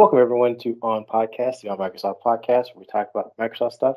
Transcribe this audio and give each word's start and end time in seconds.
Welcome 0.00 0.18
everyone 0.18 0.56
to 0.60 0.78
On 0.80 1.04
Podcast, 1.04 1.60
the 1.60 1.68
On 1.68 1.76
Microsoft 1.76 2.22
podcast, 2.24 2.68
where 2.68 2.78
we 2.78 2.86
talk 2.86 3.10
about 3.14 3.36
Microsoft 3.36 3.72
stuff 3.72 3.96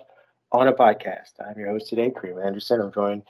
on 0.51 0.67
a 0.67 0.73
podcast. 0.73 1.31
I'm 1.39 1.57
your 1.57 1.69
host 1.69 1.87
today, 1.87 2.09
Kareem 2.09 2.45
Anderson. 2.45 2.81
I'm 2.81 2.91
joined 2.91 3.23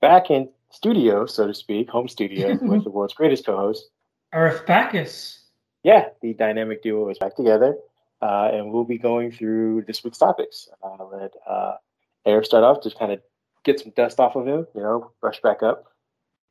back 0.00 0.30
in 0.30 0.48
studio, 0.70 1.26
so 1.26 1.48
to 1.48 1.52
speak, 1.52 1.90
home 1.90 2.06
studio, 2.06 2.56
with 2.62 2.84
the 2.84 2.90
world's 2.90 3.14
greatest 3.14 3.44
co-host, 3.44 3.88
Arif 4.32 4.64
Bacchus. 4.64 5.40
Yeah, 5.82 6.10
the 6.22 6.34
dynamic 6.34 6.84
duo 6.84 7.08
is 7.08 7.18
back 7.18 7.34
together, 7.34 7.76
uh, 8.22 8.48
and 8.52 8.70
we'll 8.70 8.84
be 8.84 8.96
going 8.96 9.32
through 9.32 9.82
this 9.88 10.04
week's 10.04 10.18
topics. 10.18 10.68
I'll 10.84 11.10
let 11.12 11.32
uh, 11.44 11.78
Air 12.24 12.44
start 12.44 12.62
off, 12.62 12.80
just 12.80 12.96
kind 12.96 13.10
of 13.10 13.22
get 13.64 13.80
some 13.80 13.92
dust 13.96 14.20
off 14.20 14.36
of 14.36 14.46
him, 14.46 14.68
you 14.72 14.82
know, 14.82 15.10
brush 15.20 15.42
back 15.42 15.64
up. 15.64 15.86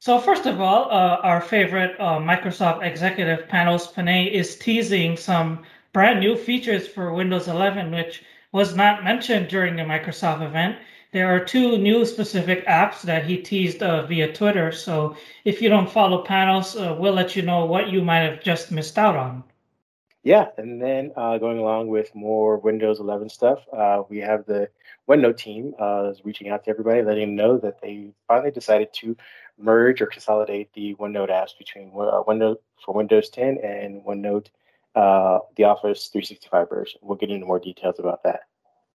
So 0.03 0.20
first 0.20 0.45
of 0.45 0.59
all, 0.59 0.91
uh, 0.91 1.21
our 1.23 1.39
favorite 1.39 1.95
uh, 1.98 2.20
Microsoft 2.20 2.84
executive 2.84 3.48
Panos 3.48 3.88
Panay 3.94 4.25
is 4.25 4.57
teasing 4.57 5.16
some 5.16 5.63
brand 5.94 6.20
new 6.20 6.35
features 6.35 6.85
for 6.85 7.13
Windows 7.13 7.48
11, 7.48 7.89
which 7.89 8.21
was 8.52 8.75
not 8.75 9.05
mentioned 9.05 9.47
during 9.47 9.77
the 9.77 9.84
Microsoft 9.84 10.45
event. 10.45 10.75
There 11.13 11.34
are 11.34 11.39
two 11.39 11.77
new 11.77 12.03
specific 12.03 12.67
apps 12.67 13.02
that 13.03 13.23
he 13.23 13.38
teased 13.38 13.81
uh, 13.81 14.05
via 14.05 14.34
Twitter. 14.34 14.73
So 14.73 15.16
if 15.45 15.61
you 15.61 15.70
don't 15.70 15.89
follow 15.89 16.25
Panos, 16.25 16.75
uh, 16.75 16.94
we'll 16.95 17.13
let 17.13 17.38
you 17.38 17.41
know 17.41 17.63
what 17.63 17.88
you 17.88 18.02
might 18.02 18.30
have 18.30 18.44
just 18.44 18.73
missed 18.73 18.97
out 18.97 19.16
on. 19.16 19.41
Yeah, 20.23 20.47
and 20.58 20.81
then 20.81 21.11
uh, 21.16 21.38
going 21.38 21.59
along 21.59 21.88
with 21.88 22.13
more 22.13 22.58
Windows 22.58 22.99
11 22.99 23.30
stuff, 23.30 23.59
uh, 23.72 24.03
we 24.09 24.17
have 24.20 24.45
the 24.45 24.70
OneNote 25.08 25.38
team 25.38 25.73
is 26.09 26.23
reaching 26.25 26.49
out 26.49 26.63
to 26.66 26.70
everybody, 26.70 27.02
letting 27.02 27.35
them 27.35 27.35
know 27.35 27.58
that 27.58 27.81
they 27.81 28.09
finally 28.27 28.52
decided 28.52 28.94
to 28.94 29.17
merge 29.57 30.02
or 30.02 30.07
consolidate 30.07 30.73
the 30.73 30.95
OneNote 30.95 31.30
apps 31.30 31.57
between 31.57 31.89
uh, 31.89 32.23
OneNote 32.27 32.58
for 32.83 32.94
Windows 32.94 33.30
10 33.30 33.59
and 33.64 34.03
OneNote, 34.03 34.47
uh, 34.95 35.39
the 35.55 35.64
Office 35.64 36.08
365 36.08 36.69
version. 36.69 37.00
We'll 37.03 37.17
get 37.17 37.30
into 37.30 37.45
more 37.45 37.59
details 37.59 38.00
about 38.00 38.23
that. 38.23 38.42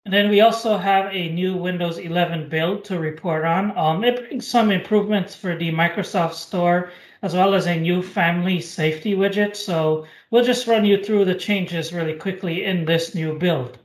And 0.04 0.12
then 0.12 0.28
we 0.28 0.42
also 0.42 0.76
have 0.76 1.10
a 1.14 1.30
new 1.30 1.56
Windows 1.56 1.96
11 1.96 2.50
build 2.50 2.84
to 2.84 2.98
report 2.98 3.46
on. 3.46 3.76
Um, 3.76 4.04
it 4.04 4.28
brings 4.28 4.46
some 4.46 4.70
improvements 4.70 5.34
for 5.34 5.56
the 5.56 5.70
Microsoft 5.72 6.34
Store 6.34 6.90
as 7.22 7.32
well 7.32 7.54
as 7.54 7.66
a 7.66 7.80
new 7.80 8.02
family 8.02 8.60
safety 8.60 9.14
widget. 9.14 9.56
So 9.56 10.04
we'll 10.30 10.44
just 10.44 10.66
run 10.66 10.84
you 10.84 11.02
through 11.02 11.24
the 11.24 11.34
changes 11.34 11.90
really 11.90 12.12
quickly 12.12 12.64
in 12.64 12.84
this 12.84 13.14
new 13.14 13.38
build. 13.38 13.78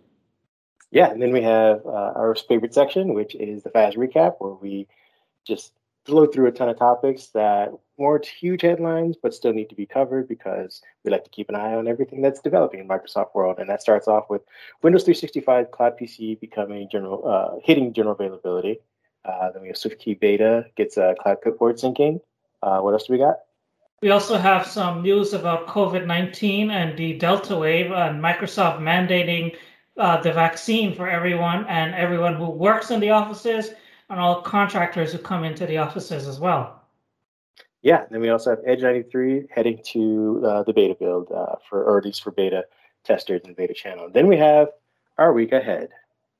Yeah, 0.91 1.09
and 1.09 1.21
then 1.21 1.31
we 1.31 1.41
have 1.43 1.85
uh, 1.85 2.11
our 2.15 2.35
favorite 2.35 2.73
section, 2.73 3.13
which 3.13 3.35
is 3.35 3.63
the 3.63 3.69
fast 3.69 3.95
recap, 3.95 4.35
where 4.39 4.53
we 4.53 4.87
just 5.47 5.71
blow 6.05 6.25
through 6.25 6.47
a 6.47 6.51
ton 6.51 6.69
of 6.69 6.77
topics 6.77 7.27
that 7.27 7.71
weren't 7.97 8.25
huge 8.25 8.61
headlines, 8.61 9.17
but 9.21 9.33
still 9.33 9.53
need 9.53 9.69
to 9.69 9.75
be 9.75 9.85
covered 9.85 10.27
because 10.27 10.81
we 11.03 11.11
like 11.11 11.23
to 11.23 11.29
keep 11.29 11.49
an 11.49 11.55
eye 11.55 11.73
on 11.73 11.87
everything 11.87 12.21
that's 12.21 12.41
developing 12.41 12.79
in 12.79 12.87
Microsoft 12.87 13.35
world. 13.35 13.59
And 13.59 13.69
that 13.69 13.81
starts 13.81 14.07
off 14.07 14.29
with 14.29 14.41
Windows 14.81 15.03
365 15.03 15.71
Cloud 15.71 15.97
PC 15.99 16.39
becoming 16.39 16.87
general, 16.91 17.27
uh, 17.27 17.59
hitting 17.63 17.93
general 17.93 18.15
availability. 18.15 18.79
Uh, 19.25 19.51
then 19.51 19.61
we 19.61 19.67
have 19.67 19.77
SwiftKey 19.77 20.19
Beta 20.19 20.65
gets 20.75 20.97
uh, 20.97 21.13
Cloud 21.19 21.41
Clipboard 21.43 21.77
syncing. 21.77 22.21
Uh, 22.63 22.79
what 22.79 22.93
else 22.93 23.05
do 23.05 23.13
we 23.13 23.19
got? 23.19 23.35
We 24.01 24.11
also 24.11 24.37
have 24.37 24.65
some 24.65 25.01
news 25.01 25.33
about 25.33 25.67
COVID 25.67 26.05
19 26.05 26.71
and 26.71 26.97
the 26.97 27.13
Delta 27.13 27.57
wave 27.57 27.91
and 27.91 28.23
Microsoft 28.23 28.79
mandating 28.79 29.57
uh, 29.97 30.21
the 30.21 30.31
vaccine 30.31 30.95
for 30.95 31.09
everyone 31.09 31.65
and 31.67 31.93
everyone 31.93 32.35
who 32.35 32.49
works 32.49 32.91
in 32.91 33.01
the 33.01 33.09
offices 33.09 33.71
and 34.09 34.19
all 34.19 34.41
contractors 34.41 35.11
who 35.11 35.17
come 35.17 35.43
into 35.43 35.65
the 35.65 35.77
offices 35.77 36.27
as 36.27 36.39
well. 36.39 36.81
Yeah, 37.81 38.01
and 38.01 38.09
then 38.11 38.21
we 38.21 38.29
also 38.29 38.49
have 38.49 38.59
Edge 38.65 38.81
93 38.81 39.47
heading 39.49 39.79
to 39.93 40.41
uh, 40.45 40.63
the 40.63 40.73
beta 40.73 40.95
build 40.99 41.31
uh, 41.31 41.55
for, 41.69 41.83
or 41.83 41.97
at 41.97 42.05
least 42.05 42.23
for 42.23 42.31
beta 42.31 42.65
testers 43.05 43.41
and 43.45 43.55
beta 43.55 43.73
channel. 43.73 44.09
Then 44.11 44.27
we 44.27 44.37
have 44.37 44.69
our 45.17 45.31
week 45.31 45.53
ahead. 45.53 45.89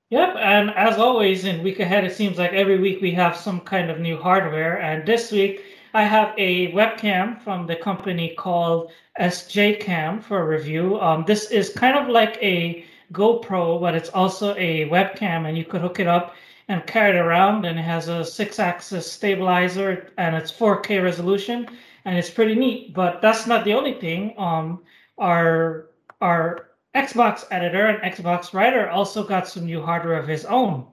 Yep, 0.09 0.35
and 0.38 0.72
as 0.72 0.97
always 0.97 1.46
in 1.46 1.63
week 1.63 1.80
ahead, 1.80 2.03
it 2.03 2.16
seems 2.16 2.38
like 2.38 2.52
every 2.53 2.80
week 2.80 3.02
we 3.02 3.12
have 3.12 3.38
some 3.38 3.62
kind 3.62 3.91
of 3.91 4.00
new 4.00 4.18
hardware. 4.18 4.81
And 4.81 5.07
this 5.07 5.31
week 5.31 5.63
I 5.94 6.03
have 6.03 6.34
a 6.38 6.72
webcam 6.74 7.41
from 7.41 7.68
the 7.68 7.75
company 7.75 8.34
called 8.36 8.91
SJ 9.19 9.80
Cam 9.80 10.19
for 10.19 10.47
review. 10.47 11.00
Um, 11.00 11.24
this 11.25 11.51
is 11.51 11.69
kind 11.69 11.96
of 11.96 12.09
like 12.09 12.38
a 12.41 12.84
GoPro, 13.13 13.80
but 13.80 13.96
it's 13.96 14.09
also 14.09 14.56
a 14.56 14.90
webcam, 14.90 15.47
and 15.47 15.57
you 15.57 15.63
could 15.63 15.81
hook 15.81 16.00
it 16.00 16.07
up 16.07 16.36
and 16.69 16.85
carry 16.85 17.18
it 17.18 17.19
around 17.19 17.66
and 17.66 17.78
it 17.78 17.81
has 17.81 18.07
a 18.07 18.24
six 18.24 18.59
axis 18.59 19.12
stabilizer 19.12 20.12
and 20.18 20.35
it's 20.35 20.52
4K 20.52 21.03
resolution 21.03 21.68
and 22.06 22.18
it's 22.18 22.30
pretty 22.30 22.56
neat. 22.56 22.94
But 22.94 23.22
that's 23.22 23.47
not 23.47 23.66
the 23.66 23.74
only 23.74 23.94
thing. 23.94 24.35
Um, 24.38 24.84
our 25.18 25.90
our 26.22 26.69
Xbox 26.96 27.46
editor 27.52 27.88
and 27.88 28.13
Xbox 28.13 28.53
writer 28.53 28.90
also 28.90 29.24
got 29.24 29.47
some 29.47 29.66
new 29.66 29.81
hardware 29.81 30.18
of 30.18 30.28
his 30.28 30.46
own. 30.46 30.85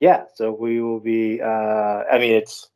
Yeah, 0.00 0.24
so 0.34 0.52
we 0.52 0.80
will 0.80 1.00
be. 1.00 1.40
Uh, 1.40 1.46
I 1.46 2.18
mean, 2.18 2.34
it's 2.34 2.68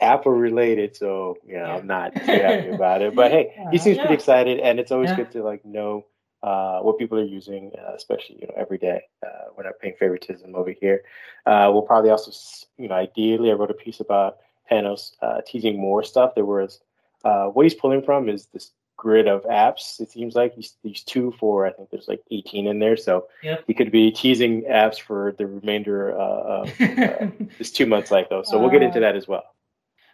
Apple 0.00 0.32
related, 0.32 0.96
so 0.96 1.36
you 1.44 1.54
know, 1.54 1.66
yeah. 1.66 1.76
I'm 1.76 1.86
not 1.86 2.14
too 2.14 2.20
happy 2.20 2.68
about 2.68 3.02
it. 3.02 3.14
But 3.14 3.30
hey, 3.32 3.68
he 3.72 3.78
seems 3.78 3.96
yeah. 3.96 4.02
pretty 4.04 4.14
excited, 4.14 4.60
and 4.60 4.78
it's 4.78 4.92
always 4.92 5.12
good 5.12 5.32
to 5.32 5.42
like 5.42 5.64
know 5.64 6.06
uh, 6.42 6.80
what 6.80 6.98
people 6.98 7.18
are 7.18 7.24
using, 7.24 7.72
uh, 7.78 7.94
especially 7.94 8.36
you 8.40 8.46
know 8.46 8.54
every 8.56 8.78
day. 8.78 9.02
Uh, 9.24 9.50
we're 9.56 9.64
not 9.64 9.78
paying 9.80 9.94
favoritism 9.98 10.54
over 10.54 10.70
here. 10.70 11.02
Uh, 11.46 11.70
we'll 11.72 11.82
probably 11.82 12.10
also, 12.10 12.30
you 12.78 12.88
know, 12.88 12.94
ideally, 12.94 13.50
I 13.50 13.54
wrote 13.54 13.70
a 13.70 13.74
piece 13.74 14.00
about 14.00 14.38
Panos 14.70 15.12
uh, 15.22 15.40
teasing 15.46 15.78
more 15.78 16.02
stuff. 16.02 16.34
There 16.34 16.44
was 16.44 16.80
uh, 17.24 17.46
what 17.46 17.64
he's 17.64 17.74
pulling 17.74 18.02
from 18.02 18.28
is 18.28 18.46
this 18.52 18.72
grid 18.96 19.28
of 19.28 19.44
apps. 19.44 20.00
It 20.00 20.10
seems 20.10 20.34
like 20.34 20.54
he's 20.54 20.74
these 20.82 21.02
two 21.02 21.34
for 21.38 21.66
I 21.66 21.72
think 21.72 21.90
there's 21.90 22.08
like 22.08 22.22
18 22.30 22.66
in 22.66 22.78
there, 22.78 22.96
so 22.96 23.28
yep. 23.42 23.64
he 23.66 23.74
could 23.74 23.90
be 23.90 24.10
teasing 24.10 24.62
apps 24.62 24.98
for 25.00 25.34
the 25.38 25.46
remainder 25.46 26.10
of 26.10 26.72
this 27.58 27.70
two 27.70 27.86
month 27.86 28.08
cycle. 28.08 28.44
So 28.44 28.58
we'll 28.58 28.70
get 28.70 28.82
into 28.82 29.00
that 29.00 29.16
as 29.16 29.26
well. 29.26 29.44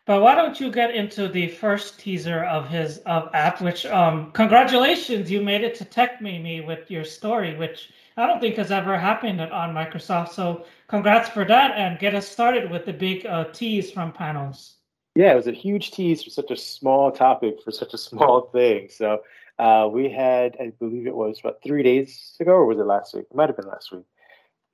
But 0.04 0.20
why 0.20 0.34
don't 0.34 0.58
you 0.58 0.72
get 0.72 0.94
into 0.94 1.28
the 1.28 1.48
first 1.48 2.00
teaser 2.00 2.42
of 2.44 2.68
his 2.68 2.98
of 3.06 3.30
app? 3.34 3.60
Which 3.60 3.86
um, 3.86 4.32
congratulations, 4.32 5.30
you 5.30 5.40
made 5.40 5.62
it 5.62 5.76
to 5.76 5.84
Techmeme 5.84 6.66
with 6.66 6.90
your 6.90 7.04
story, 7.04 7.56
which 7.56 7.90
I 8.16 8.26
don't 8.26 8.40
think 8.40 8.56
has 8.56 8.72
ever 8.72 8.98
happened 8.98 9.40
on 9.40 9.74
Microsoft. 9.74 10.30
So 10.30 10.64
congrats 10.88 11.28
for 11.28 11.44
that, 11.44 11.76
and 11.76 12.00
get 12.00 12.16
us 12.16 12.28
started 12.28 12.70
with 12.70 12.84
the 12.84 12.92
big 12.92 13.26
uh, 13.26 13.44
tease 13.52 13.92
from 13.92 14.12
Panos. 14.12 14.74
Yeah, 15.14 15.32
it 15.32 15.36
was 15.36 15.46
a 15.46 15.52
huge 15.52 15.92
tease 15.92 16.24
for 16.24 16.30
such 16.30 16.50
a 16.50 16.56
small 16.56 17.12
topic 17.12 17.62
for 17.62 17.70
such 17.70 17.94
a 17.94 17.98
small 17.98 18.50
thing. 18.52 18.88
So 18.90 19.22
uh, 19.58 19.88
we 19.92 20.10
had, 20.10 20.56
I 20.58 20.72
believe 20.80 21.06
it 21.06 21.14
was 21.14 21.38
about 21.38 21.62
three 21.62 21.82
days 21.82 22.34
ago, 22.40 22.52
or 22.52 22.66
was 22.66 22.78
it 22.78 22.86
last 22.86 23.14
week? 23.14 23.26
It 23.30 23.36
might 23.36 23.48
have 23.48 23.56
been 23.56 23.68
last 23.68 23.92
week. 23.92 24.04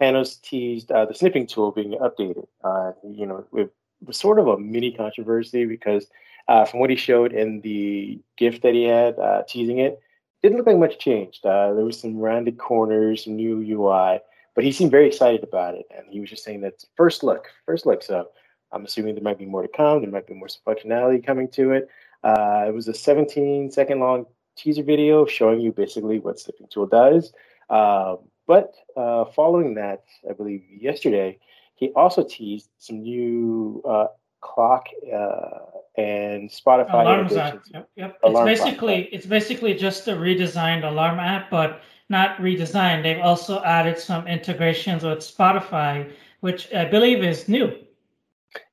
Panos 0.01 0.41
teased 0.41 0.91
uh, 0.91 1.05
the 1.07 1.15
snipping 1.15 1.47
tool 1.47 1.73
being 1.73 1.99
updated. 1.99 2.47
Uh, 2.65 2.93
you 3.05 3.27
know, 3.27 3.45
with 3.51 3.71
was 4.05 4.17
sort 4.17 4.39
of 4.39 4.47
a 4.47 4.59
mini 4.59 4.93
controversy 4.93 5.65
because 5.65 6.07
uh, 6.49 6.65
from 6.65 6.81
what 6.81 6.91
he 6.91 6.97
showed 6.97 7.33
in 7.33 7.61
the 7.61 8.21
GIF 8.37 8.63
that 8.63 8.75
he 8.75 8.85
had 8.85 9.19
uh, 9.19 9.43
teasing 9.47 9.79
it, 9.79 10.01
didn't 10.43 10.59
look 10.59 10.67
like 10.67 10.79
much 10.79 10.99
changed. 10.99 11.45
Uh, 11.45 11.75
there 11.75 11.85
was 11.85 12.01
some 12.01 12.17
rounded 12.17 12.59
corners, 12.59 13.25
some 13.25 13.37
new 13.37 13.59
UI, 13.61 14.21
but 14.55 14.65
he 14.65 14.73
seemed 14.73 14.91
very 14.91 15.07
excited 15.07 15.43
about 15.43 15.75
it, 15.75 15.87
and 15.97 16.07
he 16.11 16.21
was 16.21 16.31
just 16.31 16.45
saying 16.45 16.61
that 16.63 16.85
first 16.97 17.23
look, 17.23 17.49
first 17.67 17.87
look. 17.87 18.03
So 18.03 18.29
I'm 18.73 18.85
assuming 18.85 19.15
there 19.15 19.23
might 19.23 19.39
be 19.39 19.47
more 19.47 19.63
to 19.63 19.69
come. 19.69 20.01
There 20.03 20.11
might 20.11 20.27
be 20.27 20.35
more 20.35 20.49
functionality 20.67 21.25
coming 21.25 21.49
to 21.53 21.73
it. 21.73 21.89
Uh, 22.23 22.65
it 22.67 22.75
was 22.75 22.89
a 22.89 22.95
17 22.95 23.71
second 23.71 24.01
long 24.01 24.27
teaser 24.57 24.83
video 24.83 25.27
showing 25.27 25.61
you 25.61 25.73
basically 25.73 26.19
what 26.19 26.39
Snipping 26.39 26.67
Tool 26.71 26.87
does. 26.87 27.33
Uh, 27.71 28.17
but 28.47 28.75
uh, 28.97 29.27
following 29.27 29.75
that, 29.75 30.05
I 30.29 30.33
believe 30.33 30.65
yesterday, 30.71 31.39
he 31.79 31.93
also 31.95 32.25
teased 32.25 32.71
some 32.79 33.03
new 33.03 33.81
uh, 33.89 34.09
clock 34.41 34.89
uh, 35.15 35.61
and 35.97 36.51
Spotify 36.51 37.03
alarms 37.03 37.37
app. 37.37 37.63
Yep, 37.73 37.89
yep. 37.97 38.19
it's 38.23 38.41
basically 38.41 39.03
clock. 39.03 39.13
it's 39.13 39.27
basically 39.27 39.75
just 39.75 40.09
a 40.09 40.13
redesigned 40.13 40.85
alarm 40.85 41.21
app, 41.21 41.51
but 41.51 41.83
not 42.09 42.37
redesigned. 42.39 43.05
They've 43.05 43.21
also 43.21 43.63
added 43.63 43.99
some 43.99 44.27
integrations 44.27 45.05
with 45.05 45.19
Spotify, 45.19 46.11
which 46.41 46.73
I 46.75 46.85
believe 46.85 47.23
is 47.23 47.49
new. 47.49 47.73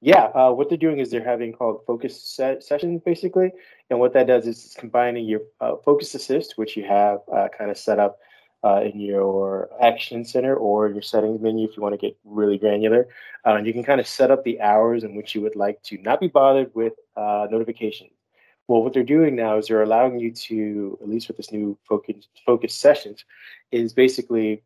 Yeah, 0.01 0.25
uh, 0.33 0.51
what 0.51 0.69
they're 0.69 0.77
doing 0.77 0.99
is 0.99 1.11
they're 1.11 1.23
having 1.23 1.53
called 1.53 1.81
focus 1.85 2.19
set 2.19 2.63
sessions 2.63 3.01
basically, 3.05 3.51
and 3.91 3.99
what 3.99 4.13
that 4.13 4.25
does 4.25 4.47
is 4.47 4.65
it's 4.65 4.73
combining 4.73 5.25
your 5.25 5.41
uh, 5.61 5.75
focus 5.85 6.15
assist, 6.15 6.57
which 6.57 6.75
you 6.75 6.85
have 6.85 7.19
uh, 7.31 7.49
kind 7.55 7.69
of 7.69 7.77
set 7.77 7.99
up 7.99 8.17
uh, 8.65 8.81
in 8.81 8.99
your 8.99 9.69
action 9.79 10.25
center 10.25 10.55
or 10.55 10.89
your 10.89 11.01
settings 11.01 11.39
menu 11.39 11.67
if 11.67 11.77
you 11.77 11.83
want 11.83 11.93
to 11.93 11.97
get 11.97 12.17
really 12.25 12.57
granular. 12.57 13.07
Uh, 13.45 13.57
you 13.57 13.71
can 13.71 13.83
kind 13.83 14.01
of 14.01 14.07
set 14.07 14.31
up 14.31 14.43
the 14.43 14.59
hours 14.59 15.03
in 15.03 15.15
which 15.15 15.35
you 15.35 15.41
would 15.41 15.55
like 15.55 15.81
to 15.83 15.97
not 15.99 16.19
be 16.19 16.27
bothered 16.27 16.73
with 16.73 16.93
uh, 17.15 17.47
notifications. 17.51 18.11
Well, 18.67 18.81
what 18.81 18.93
they're 18.93 19.03
doing 19.03 19.35
now 19.35 19.59
is 19.59 19.67
they're 19.67 19.83
allowing 19.83 20.19
you 20.19 20.31
to, 20.31 20.97
at 20.99 21.07
least 21.07 21.27
with 21.27 21.37
this 21.37 21.51
new 21.51 21.77
focus, 21.87 22.27
focus 22.43 22.73
sessions, 22.73 23.23
is 23.71 23.93
basically 23.93 24.63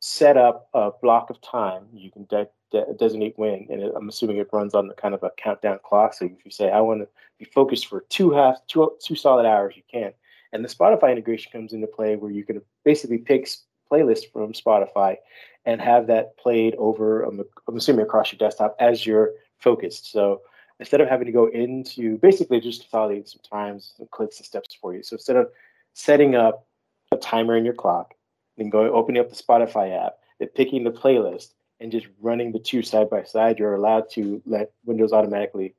set 0.00 0.36
up 0.36 0.68
a 0.74 0.90
block 1.00 1.30
of 1.30 1.40
time. 1.40 1.86
You 1.94 2.10
can 2.10 2.24
de- 2.24 2.48
de- 2.70 2.92
designate 2.98 3.38
when, 3.38 3.66
and 3.70 3.80
it, 3.80 3.92
I'm 3.96 4.10
assuming 4.10 4.36
it 4.36 4.50
runs 4.52 4.74
on 4.74 4.88
the 4.88 4.94
kind 4.94 5.14
of 5.14 5.22
a 5.22 5.30
countdown 5.38 5.78
clock. 5.82 6.12
So 6.12 6.26
if 6.26 6.44
you 6.44 6.50
say 6.50 6.70
I 6.70 6.82
want 6.82 7.00
to 7.00 7.08
be 7.38 7.46
focused 7.46 7.86
for 7.86 8.04
two 8.10 8.32
half, 8.32 8.58
two 8.66 8.92
two 9.02 9.16
solid 9.16 9.46
hours, 9.46 9.74
you 9.74 9.82
can 9.90 10.12
And 10.52 10.64
the 10.64 10.68
Spotify 10.68 11.12
integration 11.12 11.52
comes 11.52 11.72
into 11.72 11.86
play 11.86 12.16
where 12.16 12.30
you 12.30 12.44
can 12.44 12.62
basically 12.84 13.18
pick 13.18 13.48
playlists 13.90 14.30
from 14.32 14.52
Spotify 14.52 15.16
and 15.64 15.80
have 15.80 16.06
that 16.06 16.36
played 16.38 16.74
over, 16.76 17.22
I'm, 17.22 17.42
assuming 17.74 18.04
across 18.04 18.32
your 18.32 18.38
desktop 18.38 18.76
as 18.80 19.06
you're 19.06 19.32
focused. 19.58 20.10
So 20.10 20.42
instead 20.80 21.00
of 21.00 21.08
having 21.08 21.26
to 21.26 21.32
go 21.32 21.46
into 21.46 22.18
basically 22.18 22.60
just 22.60 22.82
consolidating 22.82 23.26
some 23.26 23.42
times 23.48 23.94
and 23.98 24.10
clicks 24.10 24.38
and 24.38 24.46
steps 24.46 24.74
for 24.74 24.94
you. 24.94 25.02
So 25.02 25.14
instead 25.14 25.36
of 25.36 25.48
setting 25.94 26.34
up 26.34 26.66
a 27.12 27.16
timer 27.16 27.56
in 27.56 27.64
your 27.64 27.74
clock, 27.74 28.14
then 28.56 28.70
going 28.70 28.90
opening 28.90 29.20
up 29.20 29.30
the 29.30 29.42
Spotify 29.42 30.06
app, 30.06 30.14
then 30.38 30.48
picking 30.48 30.84
the 30.84 30.90
playlist 30.90 31.54
and 31.80 31.92
just 31.92 32.06
running 32.20 32.52
the 32.52 32.58
two 32.58 32.82
side 32.82 33.10
by 33.10 33.22
side, 33.24 33.58
you're 33.58 33.74
allowed 33.74 34.10
to 34.10 34.42
let 34.46 34.72
Windows 34.84 35.12
automatically 35.12 35.74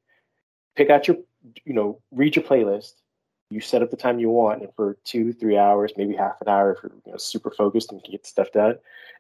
pick 0.76 0.90
out 0.90 1.08
your, 1.08 1.18
you 1.66 1.74
know, 1.74 2.00
read 2.12 2.36
your 2.36 2.46
playlist. 2.46 2.94
You 3.50 3.60
set 3.62 3.82
up 3.82 3.90
the 3.90 3.98
time 3.98 4.20
you 4.20 4.30
want, 4.30 4.62
and 4.62 4.74
for 4.76 4.98
two, 5.04 5.34
three 5.34 5.58
hours, 5.58 5.92
maybe 5.98 6.16
half 6.16 6.40
an 6.42 6.48
hour, 6.48 6.74
if 6.74 6.84
you're 6.84 6.92
you 7.06 7.12
know, 7.12 7.18
super 7.18 7.50
focused 7.50 7.92
and 7.92 8.04
can 8.04 8.12
get 8.12 8.26
stuff 8.26 8.52
done, 8.52 8.76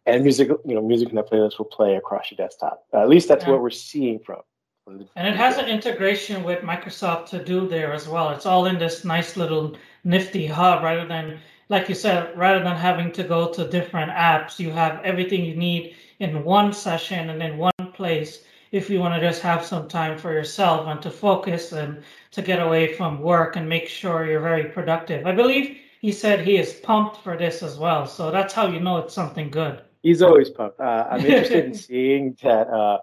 and 0.05 0.23
music, 0.23 0.49
you 0.65 0.75
know, 0.75 0.81
music 0.81 1.09
in 1.09 1.15
that 1.15 1.29
playlist 1.29 1.57
will 1.57 1.65
play 1.65 1.95
across 1.95 2.29
your 2.29 2.37
desktop. 2.37 2.85
Uh, 2.93 3.01
at 3.01 3.09
least 3.09 3.27
that's 3.27 3.45
yeah. 3.45 3.51
what 3.51 3.61
we're 3.61 3.69
seeing 3.69 4.19
from. 4.19 4.41
from 4.85 5.07
and 5.15 5.27
it 5.27 5.35
has 5.35 5.57
an 5.57 5.65
integration 5.65 6.43
with 6.43 6.59
Microsoft 6.61 7.25
to 7.27 7.43
do 7.43 7.67
there 7.67 7.91
as 7.91 8.07
well. 8.07 8.29
It's 8.29 8.45
all 8.45 8.67
in 8.67 8.77
this 8.77 9.03
nice 9.03 9.35
little 9.35 9.75
nifty 10.03 10.45
hub, 10.45 10.83
rather 10.83 11.07
than, 11.07 11.39
like 11.69 11.89
you 11.89 11.95
said, 11.95 12.37
rather 12.37 12.63
than 12.63 12.75
having 12.75 13.11
to 13.13 13.23
go 13.23 13.51
to 13.53 13.67
different 13.67 14.11
apps, 14.11 14.59
you 14.59 14.71
have 14.71 15.03
everything 15.03 15.43
you 15.43 15.55
need 15.55 15.95
in 16.19 16.43
one 16.43 16.71
session 16.71 17.29
and 17.31 17.41
in 17.41 17.57
one 17.57 17.71
place 17.93 18.43
if 18.71 18.89
you 18.89 18.99
want 18.99 19.13
to 19.15 19.19
just 19.19 19.41
have 19.41 19.65
some 19.65 19.87
time 19.87 20.17
for 20.17 20.31
yourself 20.31 20.87
and 20.87 21.01
to 21.01 21.09
focus 21.09 21.71
and 21.71 22.03
to 22.31 22.41
get 22.41 22.61
away 22.61 22.93
from 22.93 23.21
work 23.21 23.55
and 23.55 23.67
make 23.67 23.87
sure 23.87 24.25
you're 24.25 24.41
very 24.41 24.65
productive. 24.65 25.25
I 25.25 25.31
believe 25.33 25.77
he 26.01 26.11
said 26.11 26.41
he 26.41 26.57
is 26.57 26.73
pumped 26.73 27.17
for 27.17 27.37
this 27.37 27.63
as 27.63 27.77
well. 27.77 28.05
So 28.05 28.31
that's 28.31 28.53
how 28.53 28.67
you 28.67 28.79
know 28.79 28.97
it's 28.97 29.13
something 29.13 29.49
good. 29.49 29.81
He's 30.01 30.21
always 30.21 30.49
pumped. 30.49 30.79
Uh, 30.79 31.07
I'm 31.09 31.25
interested 31.25 31.65
in 31.65 31.73
seeing 31.89 32.37
that. 32.43 32.69
Uh, 32.69 32.99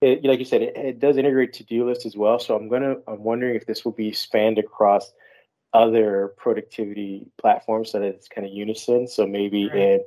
it, 0.00 0.24
like 0.24 0.40
you 0.40 0.44
said, 0.44 0.62
it, 0.62 0.76
it 0.76 0.98
does 0.98 1.16
integrate 1.16 1.52
to-do 1.52 1.86
list 1.86 2.06
as 2.06 2.16
well. 2.16 2.38
So 2.38 2.56
I'm 2.56 2.68
gonna. 2.68 2.96
I'm 3.06 3.22
wondering 3.22 3.54
if 3.54 3.66
this 3.66 3.84
will 3.84 3.92
be 3.92 4.12
spanned 4.12 4.58
across 4.58 5.12
other 5.74 6.34
productivity 6.36 7.26
platforms 7.38 7.90
so 7.90 8.00
that 8.00 8.06
it's 8.06 8.28
kind 8.28 8.46
of 8.46 8.52
unison. 8.52 9.06
So 9.06 9.26
maybe 9.26 9.68
right. 9.68 9.76
in 9.76 10.00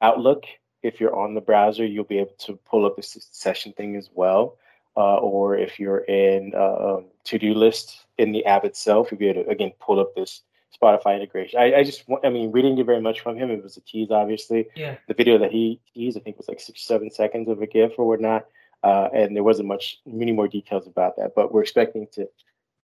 Outlook, 0.00 0.44
if 0.82 1.00
you're 1.00 1.16
on 1.16 1.34
the 1.34 1.40
browser, 1.40 1.84
you'll 1.84 2.04
be 2.04 2.18
able 2.18 2.34
to 2.38 2.56
pull 2.68 2.84
up 2.86 2.96
the 2.96 3.02
session 3.02 3.72
thing 3.72 3.96
as 3.96 4.10
well. 4.14 4.56
Uh, 4.94 5.16
or 5.16 5.56
if 5.56 5.80
you're 5.80 6.00
in 6.00 6.52
uh, 6.54 6.96
um, 6.96 7.06
to-do 7.24 7.54
list 7.54 8.04
in 8.18 8.32
the 8.32 8.44
app 8.44 8.64
itself, 8.64 9.10
you'll 9.10 9.18
be 9.18 9.28
able 9.28 9.44
to 9.44 9.50
again 9.50 9.72
pull 9.80 9.98
up 9.98 10.14
this 10.14 10.42
Spotify 10.80 11.16
integration. 11.16 11.58
I, 11.60 11.76
I 11.76 11.82
just, 11.82 12.04
I 12.24 12.28
mean, 12.28 12.52
we 12.52 12.60
didn't 12.60 12.76
get 12.76 12.86
very 12.86 13.00
much 13.00 13.20
from 13.20 13.36
him. 13.36 13.50
It 13.50 13.62
was 13.62 13.76
a 13.76 13.80
tease, 13.82 14.10
obviously. 14.10 14.68
Yeah. 14.74 14.96
The 15.08 15.14
video 15.14 15.38
that 15.38 15.50
he 15.50 15.80
teased, 15.94 16.18
I 16.18 16.20
think, 16.20 16.36
was 16.36 16.48
like 16.48 16.60
six, 16.60 16.82
seven 16.82 17.10
seconds 17.10 17.48
of 17.48 17.62
a 17.62 17.66
GIF 17.66 17.92
or 17.98 18.06
whatnot, 18.06 18.46
uh, 18.82 19.08
and 19.14 19.34
there 19.36 19.44
wasn't 19.44 19.68
much, 19.68 20.00
many 20.04 20.32
more 20.32 20.48
details 20.48 20.86
about 20.86 21.16
that. 21.16 21.34
But 21.34 21.52
we're 21.52 21.62
expecting 21.62 22.06
to 22.12 22.28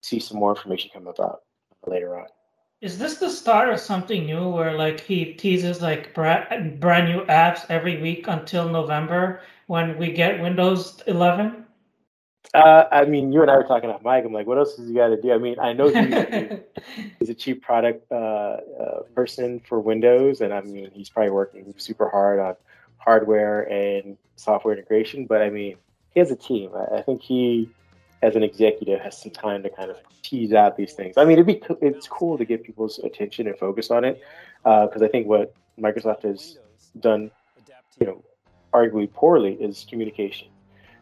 see 0.01 0.19
some 0.19 0.37
more 0.37 0.51
information 0.55 0.91
come 0.93 1.07
about 1.07 1.43
later 1.85 2.17
on. 2.17 2.27
Is 2.85 2.99
this 2.99 3.15
the 3.15 3.31
start 3.31 3.69
of 3.69 3.79
something 3.79 4.27
new 4.27 4.47
where 4.47 4.77
like 4.77 4.99
he 4.99 5.33
teases 5.33 5.81
like 5.81 6.13
brand, 6.13 6.79
brand 6.79 7.09
new 7.09 7.25
apps 7.25 7.65
every 7.67 7.99
week 7.99 8.27
until 8.27 8.69
November 8.69 9.41
when 9.65 9.97
we 9.97 10.11
get 10.11 10.39
Windows 10.39 11.01
11? 11.07 11.65
Uh, 12.53 12.83
I 12.91 13.05
mean, 13.05 13.33
you 13.33 13.41
and 13.41 13.49
I 13.49 13.57
were 13.57 13.63
talking 13.63 13.89
about 13.89 14.03
Mike. 14.03 14.23
I'm 14.23 14.33
like, 14.33 14.45
what 14.45 14.59
else 14.59 14.77
has 14.77 14.87
he 14.87 14.93
got 14.93 15.07
to 15.07 15.19
do? 15.19 15.33
I 15.33 15.39
mean, 15.39 15.57
I 15.59 15.73
know 15.73 15.87
he's, 15.87 16.59
he's 17.19 17.29
a 17.29 17.33
chief 17.33 17.59
product 17.59 18.05
uh, 18.11 18.15
uh, 18.15 18.99
person 19.15 19.61
for 19.61 19.79
Windows, 19.79 20.41
and 20.41 20.53
I 20.53 20.61
mean, 20.61 20.91
he's 20.93 21.09
probably 21.09 21.31
working 21.31 21.73
super 21.77 22.07
hard 22.07 22.39
on 22.39 22.55
hardware 22.97 23.63
and 23.63 24.15
software 24.35 24.75
integration. 24.75 25.25
But 25.25 25.41
I 25.41 25.49
mean, 25.49 25.77
he 26.11 26.19
has 26.19 26.29
a 26.29 26.35
team. 26.35 26.69
I, 26.75 26.97
I 26.97 27.01
think 27.01 27.23
he 27.23 27.67
as 28.25 28.35
an 28.35 28.41
executive 28.41 28.99
has 28.99 29.21
some 29.21 29.31
time 29.31 29.61
to 29.61 29.69
kind 29.69 29.91
of 29.91 29.97
tease 30.23 30.51
out 30.51 30.75
these 30.77 30.93
things. 30.93 31.15
I 31.15 31.25
mean, 31.25 31.33
it'd 31.33 31.45
be 31.45 31.61
it's 31.79 32.07
cool 32.07 32.37
to 32.39 32.45
get 32.45 32.63
people's 32.63 32.97
attention 32.99 33.45
and 33.45 33.55
focus 33.57 33.91
on 33.91 34.03
it 34.03 34.19
because 34.63 35.01
uh, 35.01 35.05
I 35.05 35.07
think 35.07 35.27
what 35.27 35.53
Microsoft 35.79 36.23
has 36.23 36.57
done, 36.99 37.29
you 37.99 38.07
know, 38.07 38.23
arguably 38.73 39.11
poorly 39.11 39.53
is 39.53 39.85
communication. 39.87 40.47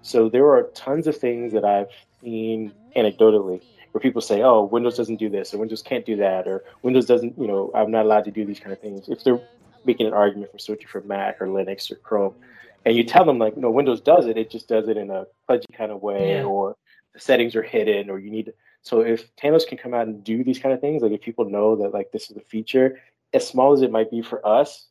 So 0.01 0.27
there 0.27 0.45
are 0.47 0.63
tons 0.75 1.07
of 1.07 1.15
things 1.15 1.53
that 1.53 1.63
I've 1.63 1.87
seen 2.21 2.73
anecdotally 2.97 3.61
where 3.93 4.01
people 4.01 4.21
say, 4.21 4.41
"Oh, 4.41 4.65
Windows 4.65 4.97
doesn't 4.97 5.15
do 5.15 5.29
this," 5.29 5.53
or 5.53 5.59
"Windows 5.59 5.81
can't 5.81 6.05
do 6.05 6.17
that," 6.17 6.45
or 6.45 6.65
"Windows 6.81 7.05
doesn't," 7.05 7.39
you 7.39 7.47
know, 7.47 7.71
I'm 7.73 7.89
not 7.89 8.03
allowed 8.05 8.25
to 8.25 8.31
do 8.31 8.45
these 8.45 8.59
kind 8.59 8.73
of 8.73 8.79
things. 8.79 9.07
If 9.07 9.23
they're 9.23 9.39
making 9.85 10.07
an 10.07 10.13
argument 10.13 10.51
for 10.51 10.59
switching 10.59 10.87
from 10.87 11.07
Mac 11.07 11.41
or 11.41 11.47
Linux 11.47 11.89
or 11.89 11.95
Chrome, 11.95 12.35
and 12.83 12.97
you 12.97 13.05
tell 13.05 13.23
them 13.23 13.39
like, 13.39 13.55
"No, 13.55 13.71
Windows 13.71 14.01
does 14.01 14.25
it. 14.25 14.37
It 14.37 14.49
just 14.49 14.67
does 14.67 14.89
it 14.89 14.97
in 14.97 15.09
a 15.09 15.25
pudgy 15.47 15.67
kind 15.71 15.91
of 15.91 16.01
way," 16.01 16.35
yeah. 16.35 16.43
or 16.43 16.75
the 17.13 17.19
settings 17.19 17.55
are 17.55 17.63
hidden 17.63 18.09
or 18.09 18.19
you 18.19 18.29
need 18.31 18.45
to, 18.45 18.53
so 18.81 18.99
if 18.99 19.33
Panos 19.37 19.65
can 19.65 19.77
come 19.77 19.93
out 19.93 20.07
and 20.07 20.23
do 20.23 20.43
these 20.43 20.59
kind 20.59 20.73
of 20.73 20.81
things, 20.81 21.01
like 21.01 21.13
if 21.13 21.21
people 21.21 21.49
know 21.49 21.75
that 21.77 21.93
like 21.93 22.11
this 22.11 22.29
is 22.29 22.37
a 22.37 22.41
feature, 22.41 22.99
as 23.33 23.47
small 23.47 23.73
as 23.73 23.81
it 23.81 23.91
might 23.91 24.11
be 24.11 24.21
for 24.21 24.45
us, 24.45 24.87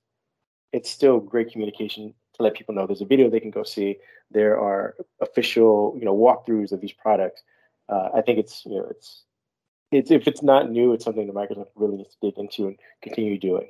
it's 0.72 0.90
still 0.90 1.20
great 1.20 1.52
communication 1.52 2.14
to 2.34 2.42
let 2.42 2.54
people 2.54 2.74
know 2.74 2.86
there's 2.86 3.02
a 3.02 3.06
video 3.06 3.28
they 3.28 3.40
can 3.40 3.50
go 3.50 3.62
see. 3.62 3.98
There 4.30 4.58
are 4.58 4.94
official, 5.20 5.94
you 5.98 6.06
know, 6.06 6.16
walkthroughs 6.16 6.72
of 6.72 6.80
these 6.80 6.92
products. 6.92 7.42
Uh, 7.88 8.08
I 8.14 8.22
think 8.22 8.38
it's, 8.38 8.64
you 8.64 8.76
know, 8.76 8.86
it's, 8.88 9.24
it's 9.90 10.10
if 10.10 10.26
it's 10.26 10.42
not 10.42 10.70
new, 10.70 10.94
it's 10.94 11.04
something 11.04 11.26
that 11.26 11.36
Microsoft 11.36 11.68
really 11.74 11.98
needs 11.98 12.14
to 12.14 12.30
dig 12.30 12.38
into 12.38 12.68
and 12.68 12.78
continue 13.02 13.38
doing. 13.38 13.68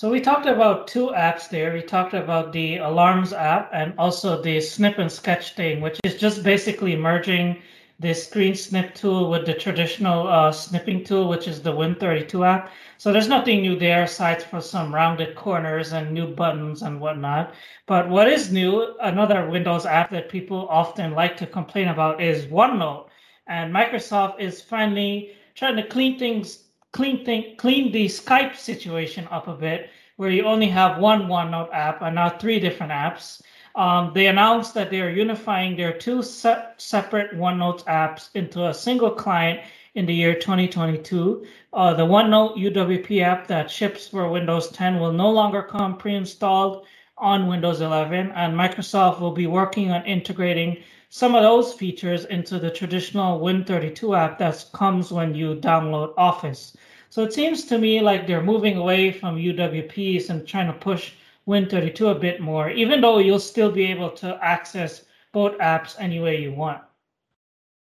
So 0.00 0.08
we 0.08 0.20
talked 0.20 0.46
about 0.46 0.86
two 0.86 1.08
apps 1.08 1.48
there. 1.48 1.72
We 1.72 1.82
talked 1.82 2.14
about 2.14 2.52
the 2.52 2.76
Alarms 2.76 3.32
app 3.32 3.68
and 3.72 3.94
also 3.98 4.40
the 4.40 4.60
Snip 4.60 4.96
and 4.98 5.10
Sketch 5.10 5.56
thing, 5.56 5.80
which 5.80 5.98
is 6.04 6.14
just 6.14 6.44
basically 6.44 6.94
merging 6.94 7.60
the 7.98 8.14
screen 8.14 8.54
snip 8.54 8.94
tool 8.94 9.28
with 9.28 9.44
the 9.44 9.54
traditional 9.54 10.28
uh, 10.28 10.52
snipping 10.52 11.02
tool, 11.02 11.28
which 11.28 11.48
is 11.48 11.62
the 11.62 11.72
Win32 11.72 12.46
app. 12.46 12.70
So 12.96 13.12
there's 13.12 13.26
nothing 13.26 13.60
new 13.60 13.76
there 13.76 14.04
aside 14.04 14.40
for 14.40 14.60
some 14.60 14.94
rounded 14.94 15.34
corners 15.34 15.92
and 15.92 16.12
new 16.12 16.28
buttons 16.28 16.82
and 16.82 17.00
whatnot. 17.00 17.52
But 17.86 18.08
what 18.08 18.28
is 18.28 18.52
new, 18.52 18.94
another 19.00 19.50
Windows 19.50 19.84
app 19.84 20.12
that 20.12 20.28
people 20.28 20.68
often 20.70 21.10
like 21.10 21.36
to 21.38 21.46
complain 21.48 21.88
about 21.88 22.20
is 22.20 22.46
OneNote. 22.46 23.08
And 23.48 23.74
Microsoft 23.74 24.38
is 24.38 24.62
finally 24.62 25.32
trying 25.56 25.74
to 25.74 25.88
clean 25.88 26.20
things 26.20 26.67
clean 26.92 27.24
thing, 27.24 27.54
clean 27.56 27.92
the 27.92 28.06
Skype 28.06 28.56
situation 28.56 29.28
up 29.30 29.48
a 29.48 29.54
bit, 29.54 29.90
where 30.16 30.30
you 30.30 30.44
only 30.44 30.68
have 30.68 30.98
one 30.98 31.28
OneNote 31.28 31.72
app 31.72 32.02
and 32.02 32.14
not 32.14 32.40
three 32.40 32.58
different 32.58 32.92
apps. 32.92 33.40
Um, 33.74 34.12
they 34.14 34.26
announced 34.26 34.74
that 34.74 34.90
they 34.90 35.00
are 35.00 35.10
unifying 35.10 35.76
their 35.76 35.96
two 35.96 36.22
se- 36.22 36.72
separate 36.78 37.34
OneNote 37.36 37.84
apps 37.84 38.30
into 38.34 38.66
a 38.66 38.74
single 38.74 39.10
client 39.10 39.60
in 39.94 40.06
the 40.06 40.14
year 40.14 40.34
2022. 40.34 41.46
Uh, 41.72 41.94
the 41.94 42.04
OneNote 42.04 42.56
UWP 42.56 43.22
app 43.22 43.46
that 43.46 43.70
ships 43.70 44.08
for 44.08 44.28
Windows 44.28 44.68
10 44.70 44.98
will 44.98 45.12
no 45.12 45.30
longer 45.30 45.62
come 45.62 45.96
pre-installed 45.96 46.86
on 47.16 47.48
Windows 47.48 47.80
11, 47.80 48.32
and 48.32 48.54
Microsoft 48.54 49.20
will 49.20 49.32
be 49.32 49.46
working 49.46 49.90
on 49.90 50.04
integrating 50.06 50.82
some 51.10 51.34
of 51.34 51.42
those 51.42 51.72
features 51.72 52.26
into 52.26 52.58
the 52.58 52.70
traditional 52.70 53.40
Win32 53.40 54.16
app 54.16 54.38
that 54.38 54.64
comes 54.72 55.10
when 55.10 55.34
you 55.34 55.54
download 55.54 56.12
Office. 56.18 56.76
So 57.10 57.22
it 57.22 57.32
seems 57.32 57.64
to 57.66 57.78
me 57.78 58.00
like 58.00 58.26
they're 58.26 58.42
moving 58.42 58.76
away 58.76 59.12
from 59.12 59.36
UWPs 59.36 60.28
and 60.28 60.46
trying 60.46 60.66
to 60.66 60.78
push 60.78 61.12
Win32 61.46 62.10
a 62.10 62.18
bit 62.18 62.40
more, 62.40 62.70
even 62.70 63.00
though 63.00 63.18
you'll 63.18 63.40
still 63.40 63.72
be 63.72 63.86
able 63.86 64.10
to 64.10 64.38
access 64.44 65.06
both 65.32 65.56
apps 65.58 65.96
any 65.98 66.20
way 66.20 66.40
you 66.40 66.52
want. 66.52 66.82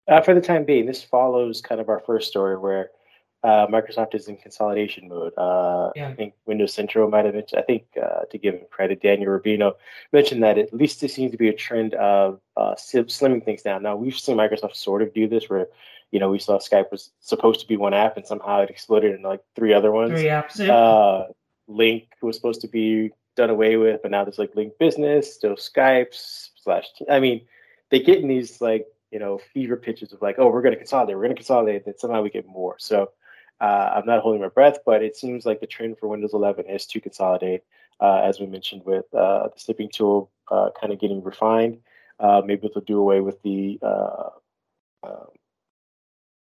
Uh, 0.08 0.22
for 0.22 0.34
the 0.34 0.42
time 0.42 0.66
being, 0.66 0.86
this 0.86 1.02
follows 1.02 1.62
kind 1.62 1.80
of 1.80 1.90
our 1.90 2.02
first 2.02 2.30
story 2.30 2.58
where 2.58 2.92
uh, 3.46 3.68
Microsoft 3.68 4.16
is 4.16 4.28
in 4.28 4.38
consolidation 4.38 5.08
mode. 5.08 5.34
Uh, 5.38 5.92
yeah. 5.96 6.10
I 6.10 6.14
think 6.16 6.34
Windows 6.46 6.74
Central 6.74 7.10
might 7.10 7.25
have 7.25 7.36
mentioned, 7.36 7.60
I 7.60 7.64
think 7.64 7.84
uh, 8.02 8.25
to 8.32 8.38
give 8.38 8.56
him 8.56 8.66
credit, 8.72 9.02
Daniel 9.02 9.32
Rubino 9.38 9.74
mentioned 10.12 10.42
that 10.44 10.58
at 10.58 10.74
least 10.74 11.00
there 11.00 11.10
seems 11.10 11.32
to 11.32 11.38
be 11.38 11.50
a 11.50 11.54
trend 11.54 11.94
of 11.94 12.40
uh, 12.58 12.74
slimming 12.75 13.46
things 13.46 13.62
down. 13.62 13.84
Now, 13.84 13.96
we've 13.96 14.18
seen 14.18 14.38
Microsoft 14.38 14.75
sort 14.75 15.02
of 15.04 15.14
do 15.14 15.28
this 15.28 15.50
where, 15.50 15.68
you 16.12 16.20
know, 16.20 16.30
we 16.30 16.40
saw 16.40 16.58
Skype 16.58 16.90
was 16.92 17.12
supposed 17.20 17.60
to 17.60 17.68
be 17.68 17.78
one 17.78 17.94
app 17.94 18.18
and 18.18 18.25
somehow 18.25 18.62
it 18.62 18.70
exploded 18.70 19.14
into 19.14 19.28
like 19.28 19.44
three 19.56 19.74
other 19.74 19.92
ones. 19.92 20.20
Three 20.20 20.30
apps. 20.30 20.58
Yeah. 20.58 20.75
Uh, 20.75 21.28
Lync 21.70 22.08
was 22.22 22.36
supposed 22.36 22.62
to 22.62 22.68
be 22.68 23.12
done 23.36 23.50
away 23.50 23.75
with, 23.78 24.02
but 24.02 24.12
now 24.12 24.24
there's 24.24 24.40
like 24.40 24.54
Lync 24.56 24.72
Business, 24.80 25.34
still 25.34 25.56
Skype 25.56 26.14
slash. 26.64 26.86
I 27.10 27.20
mean, 27.20 27.42
they 27.92 28.00
get 28.00 28.20
in 28.22 28.28
these 28.28 28.62
like, 28.62 28.88
you 29.12 29.20
know, 29.20 29.40
fever 29.54 29.78
pitches 29.78 30.14
of 30.14 30.22
like, 30.22 30.38
oh, 30.40 30.50
we're 30.50 30.62
going 30.62 30.74
to 30.74 30.80
consolidate, 30.80 31.16
we're 31.16 31.24
going 31.24 31.36
to 31.36 31.42
consolidate, 31.42 31.86
then 31.86 31.98
somehow 31.98 32.22
we 32.22 32.30
get 32.30 32.48
more. 32.48 32.75
So, 32.80 33.12
uh, 33.62 33.92
I'm 33.96 34.06
not 34.06 34.22
holding 34.22 34.42
my 34.42 34.50
breath, 34.50 34.80
but 34.86 35.04
it 35.04 35.16
seems 35.16 35.46
like 35.46 35.60
the 35.60 35.68
trend 35.68 35.98
for 35.98 36.08
Windows 36.08 36.34
11 36.34 36.66
is 36.68 36.86
to 36.88 37.00
consolidate, 37.00 37.64
uh, 38.00 38.22
as 38.24 38.40
we 38.40 38.46
mentioned 38.46 38.84
with 38.86 39.06
uh, 39.14 39.48
the 39.54 39.60
snipping 39.60 39.90
tool 39.90 40.30
uh, 40.52 40.70
kind 40.80 40.92
of 40.92 41.00
getting 41.00 41.24
refined. 41.24 41.80
Uh, 42.20 42.42
maybe 42.46 42.70
they'll 42.74 42.84
do 42.84 43.00
away 43.00 43.22
with 43.22 43.42
the 43.44 43.80
uh, 43.82 44.30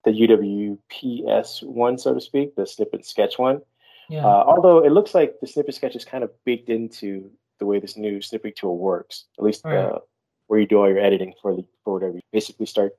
the 0.04 0.10
UWPS 0.10 1.62
one, 1.62 1.96
so 1.98 2.14
to 2.14 2.20
speak, 2.20 2.56
the 2.56 2.66
snip 2.66 2.92
and 2.92 3.04
sketch 3.04 3.38
one. 3.38 3.62
Yeah. 4.08 4.26
Uh, 4.26 4.44
although 4.46 4.84
it 4.84 4.90
looks 4.90 5.14
like 5.14 5.40
the 5.40 5.46
snip 5.46 5.66
and 5.66 5.74
sketch 5.74 5.96
is 5.96 6.04
kind 6.04 6.24
of 6.24 6.30
baked 6.44 6.68
into 6.68 7.30
the 7.58 7.66
way 7.66 7.78
this 7.78 7.96
new 7.96 8.20
snipping 8.20 8.52
tool 8.56 8.76
works, 8.76 9.26
at 9.38 9.44
least 9.44 9.64
Right. 9.64 9.76
uh, 9.78 10.00
where 10.48 10.60
you 10.60 10.66
do 10.66 10.78
all 10.78 10.88
your 10.88 10.98
editing 10.98 11.34
for 11.40 11.54
the 11.54 11.64
for 11.84 11.94
whatever. 11.94 12.14
You 12.14 12.20
basically 12.32 12.66
start 12.66 12.96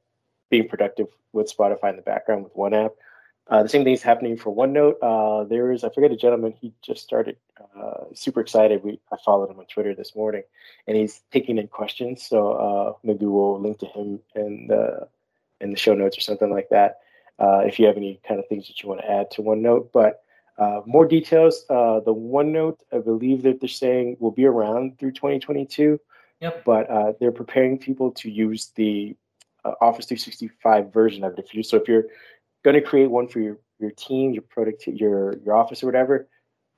being 0.50 0.68
productive 0.68 1.08
with 1.34 1.56
Spotify 1.56 1.90
in 1.90 1.98
the 1.98 2.02
background 2.02 2.44
with 2.46 2.56
one 2.56 2.74
app. 2.74 2.94
Uh, 3.50 3.62
the 3.64 3.70
same 3.70 3.84
thing 3.84 3.94
is 3.94 4.02
happening 4.02 4.38
for 4.38 4.56
OneNote. 4.56 4.96
Uh, 5.02 5.44
there 5.46 5.72
is, 5.72 5.84
I 5.84 5.90
forget 5.90 6.12
a 6.12 6.16
gentleman, 6.16 6.54
he 6.60 6.74
just 6.82 7.04
started, 7.04 7.36
uh, 7.78 8.06
super 8.14 8.40
excited. 8.40 8.84
We 8.84 9.00
I 9.12 9.18
followed 9.18 9.50
him 9.52 9.60
on 9.60 9.66
Twitter 9.66 9.94
this 9.94 10.16
morning, 10.16 10.44
and 10.88 10.96
he's 10.96 11.22
taking 11.32 11.58
in 11.58 11.68
questions. 11.68 12.26
So 12.26 12.52
uh, 12.54 12.94
maybe 13.04 13.26
we'll 13.26 13.60
link 13.60 13.80
to 13.80 13.86
him 13.86 14.20
in 14.36 14.68
the 14.68 15.08
in 15.60 15.72
the 15.72 15.78
show 15.78 15.94
notes 15.94 16.18
or 16.18 16.22
something 16.22 16.50
like 16.52 16.70
that. 16.70 17.00
Uh, 17.40 17.60
if 17.66 17.80
you 17.80 17.86
have 17.88 17.98
any 17.98 18.20
kind 18.28 18.40
of 18.40 18.48
things 18.48 18.68
that 18.68 18.82
you 18.82 18.88
want 18.90 19.02
to 19.02 19.12
add 19.12 19.30
to 19.32 19.42
OneNote, 19.42 19.90
but 19.92 20.24
uh, 20.58 20.82
more 20.86 21.06
details. 21.06 21.66
Uh, 21.70 22.00
the 22.00 22.14
OneNote, 22.14 22.78
I 22.94 23.00
believe 23.00 23.42
that 23.44 23.60
they're 23.60 23.68
saying 23.68 24.18
will 24.20 24.32
be 24.32 24.46
around 24.46 25.00
through 25.00 25.12
2022 25.14 26.00
Yep. 26.44 26.66
but 26.66 26.90
uh, 26.90 27.14
they're 27.20 27.32
preparing 27.32 27.78
people 27.78 28.12
to 28.12 28.30
use 28.30 28.72
the 28.76 29.16
uh, 29.64 29.72
Office 29.80 30.08
365 30.08 30.92
version 30.92 31.24
of 31.24 31.34
it. 31.34 31.40
If 31.40 31.54
you 31.54 31.64
so, 31.64 31.78
if 31.78 31.88
you're 31.88 32.04
going 32.64 32.76
to 32.76 32.82
create 32.82 33.10
one 33.10 33.28
for 33.28 33.40
your 33.40 33.60
your 33.80 33.92
team, 33.92 34.34
your 34.34 34.44
product, 34.44 34.88
your 34.88 35.38
your 35.38 35.56
office 35.56 35.84
or 35.84 35.86
whatever, 35.86 36.28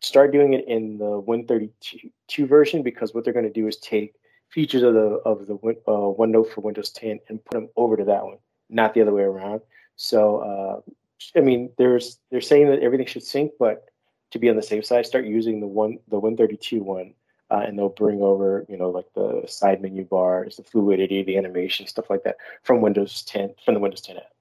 start 0.02 0.32
doing 0.32 0.54
it 0.54 0.66
in 0.68 0.98
the 0.98 1.22
Win32 1.22 2.48
version 2.48 2.84
because 2.84 3.14
what 3.14 3.24
they're 3.24 3.34
going 3.34 3.46
to 3.46 3.52
do 3.52 3.68
is 3.68 3.78
take 3.78 4.16
features 4.50 4.84
of 4.84 4.94
the 4.94 5.22
of 5.26 5.48
the 5.48 5.56
uh, 5.56 6.14
OneNote 6.18 6.52
for 6.52 6.62
Windows 6.62 6.92
10 6.92 7.20
and 7.30 7.44
put 7.46 7.56
them 7.56 7.70
over 7.76 7.98
to 7.98 8.06
that 8.06 8.24
one, 8.24 8.38
not 8.70 8.94
the 8.94 9.02
other 9.02 9.14
way 9.14 9.24
around. 9.24 9.62
So, 9.96 10.38
uh, 10.38 10.92
I 11.38 11.42
mean, 11.42 11.72
there's 11.78 12.20
they're 12.32 12.42
saying 12.42 12.70
that 12.70 12.80
everything 12.80 13.08
should 13.08 13.24
sync, 13.24 13.54
but 13.60 13.86
to 14.32 14.40
be 14.40 14.50
on 14.50 14.56
the 14.56 14.64
safe 14.64 14.86
side, 14.86 15.06
start 15.06 15.26
using 15.26 15.60
the 15.60 15.68
one 15.68 16.00
the 16.08 16.20
Win32 16.20 16.82
one 16.82 17.14
uh, 17.52 17.64
and 17.66 17.78
they'll 17.78 17.90
bring 17.90 18.22
over, 18.22 18.66
you 18.68 18.78
know, 18.78 18.90
like 18.90 19.06
the 19.14 19.44
side 19.48 19.82
menu 19.82 20.04
bars, 20.04 20.58
the 20.58 20.64
fluidity, 20.64 21.24
the 21.24 21.38
animation, 21.38 21.86
stuff 21.88 22.10
like 22.10 22.24
that 22.24 22.38
from 22.64 22.82
Windows 22.82 23.24
10, 23.24 23.54
from 23.64 23.76
the 23.76 23.80
Windows 23.80 24.02
10 24.02 24.18
app. 24.18 24.35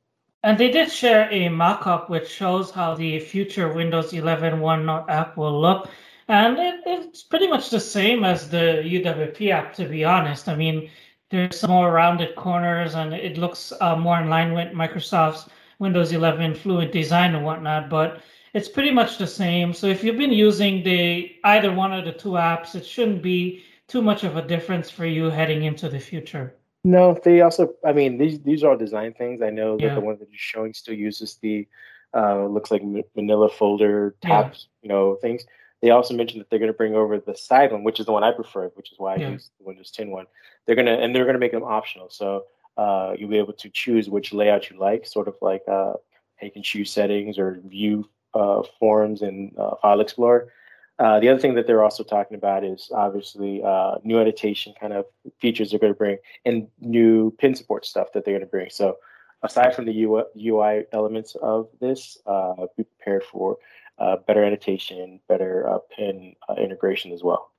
And 0.45 0.59
they 0.59 0.71
did 0.71 0.93
share 0.93 1.27
a 1.33 1.49
mock-up 1.49 2.11
which 2.11 2.29
shows 2.29 2.71
how 2.71 2.95
the 2.95 3.19
future 3.19 3.73
Windows 3.73 4.13
11 4.13 4.61
OneNote 4.61 5.09
app 5.09 5.39
will 5.39 5.59
look. 5.59 5.89
And 6.29 6.59
it, 6.59 6.83
it's 6.85 7.23
pretty 7.23 7.47
much 7.47 7.71
the 7.71 7.81
same 7.81 8.25
as 8.25 8.51
the 8.51 8.83
UWP 8.85 9.51
app, 9.51 9.73
to 9.77 9.89
be 9.89 10.05
honest. 10.05 10.47
I 10.47 10.55
mean, 10.55 10.91
there's 11.31 11.61
some 11.61 11.71
more 11.71 11.91
rounded 11.91 12.37
corners 12.37 12.95
and 12.95 13.15
it 13.15 13.39
looks 13.39 13.73
uh, 13.81 13.97
more 13.97 14.21
in 14.21 14.29
line 14.29 14.53
with 14.53 14.75
Microsoft's 14.75 15.49
Windows 15.79 16.13
11 16.13 16.57
fluid 16.57 16.91
design 16.91 17.35
and 17.35 17.43
whatnot, 17.43 17.89
but 17.89 18.21
it's 18.53 18.69
pretty 18.69 18.91
much 18.91 19.17
the 19.17 19.27
same. 19.27 19.73
So 19.73 19.87
if 19.87 20.05
you've 20.05 20.19
been 20.19 20.31
using 20.31 20.83
the 20.83 21.37
either 21.45 21.73
one 21.73 21.95
of 21.95 22.05
the 22.05 22.13
two 22.13 22.33
apps, 22.33 22.75
it 22.75 22.85
shouldn't 22.85 23.23
be 23.23 23.65
too 23.89 24.03
much 24.03 24.25
of 24.25 24.37
a 24.37 24.47
difference 24.47 24.91
for 24.91 25.07
you 25.07 25.31
heading 25.31 25.65
into 25.65 25.89
the 25.89 25.99
future. 25.99 26.55
No, 26.85 27.19
they 27.25 27.41
also, 27.41 27.75
I 27.85 27.93
mean, 27.93 28.19
these 28.19 28.41
these 28.41 28.63
are 28.63 28.71
all 28.73 28.77
design 28.77 29.15
things. 29.15 29.41
I 29.43 29.51
know 29.51 29.77
that 29.79 29.83
Yeah. 29.83 29.95
the 29.95 30.01
one 30.01 30.19
that 30.19 30.29
you're 30.31 30.39
showing 30.39 30.75
still 30.75 30.95
uses 30.95 31.37
the, 31.37 31.67
uh, 32.15 32.45
looks 32.47 32.71
like 32.71 32.83
manila 33.17 33.49
folder 33.49 34.15
Yeah. 34.23 34.43
tabs, 34.43 34.69
you 34.83 34.89
know, 34.91 35.15
things. 35.17 35.47
They 35.81 35.91
also 35.91 36.15
mentioned 36.15 36.41
that 36.41 36.51
they're 36.51 36.59
going 36.59 36.73
to 36.73 36.77
bring 36.77 36.95
over 36.95 37.19
the 37.19 37.35
side 37.37 37.73
one, 37.73 37.85
which 37.85 38.01
is 38.01 38.07
the 38.07 38.13
one 38.13 38.23
I 38.25 38.33
prefer, 38.33 38.69
which 38.75 38.93
is 38.93 38.99
why 38.99 39.15
I 39.15 39.19
use 39.33 39.51
the 39.59 39.65
Windows 39.65 39.91
10 39.91 40.11
one. 40.11 40.27
They're 40.67 40.77
gonna 40.77 40.93
and 40.95 41.15
they're 41.15 41.27
gonna 41.27 41.39
make 41.39 41.53
them 41.53 41.65
optional, 41.65 42.09
so 42.11 42.45
uh, 42.77 43.15
you'll 43.19 43.31
be 43.31 43.39
able 43.39 43.53
to 43.55 43.69
choose 43.71 44.09
which 44.11 44.33
layout 44.33 44.71
you 44.71 44.79
like, 44.79 45.07
sort 45.07 45.29
of 45.29 45.37
like 45.41 45.63
uh, 45.69 45.95
you 46.43 46.51
can 46.51 46.63
choose 46.63 46.91
settings 46.91 47.39
or 47.39 47.61
view 47.67 48.09
uh, 48.35 48.63
forms 48.79 49.23
in 49.23 49.53
uh, 49.59 49.75
File 49.81 50.01
Explorer. 50.01 50.53
Uh, 50.99 51.19
the 51.19 51.29
other 51.29 51.41
thing 51.41 51.55
that 51.55 51.67
they're 51.67 51.83
also 51.83 52.05
talking 52.05 52.37
about 52.37 52.65
is 52.65 52.91
obviously 52.95 53.63
uh, 53.65 53.97
new 54.05 54.21
annotation 54.21 54.73
kind 54.81 54.93
of 54.93 55.07
features 55.41 55.71
they're 55.71 55.81
going 55.81 55.93
to 55.93 55.99
bring 55.99 56.19
and 56.45 56.69
new 56.81 57.33
pin 57.39 57.55
support 57.55 57.85
stuff 57.85 58.13
that 58.13 58.25
they're 58.25 58.35
going 58.35 58.47
to 58.47 58.51
bring. 58.51 58.71
So 58.71 58.99
aside 59.43 59.75
from 59.75 59.87
the 59.87 60.05
UI 60.37 60.85
elements 60.93 61.37
of 61.43 61.69
this, 61.81 62.19
uh, 62.27 62.67
be 62.77 62.85
prepared 62.85 63.25
for 63.25 63.57
uh, 63.99 64.17
better 64.27 64.45
annotation, 64.45 65.21
better 65.29 65.69
uh, 65.69 65.79
pin 65.95 66.35
uh, 66.49 66.55
integration 66.55 67.13
as 67.13 67.23
well. 67.23 67.51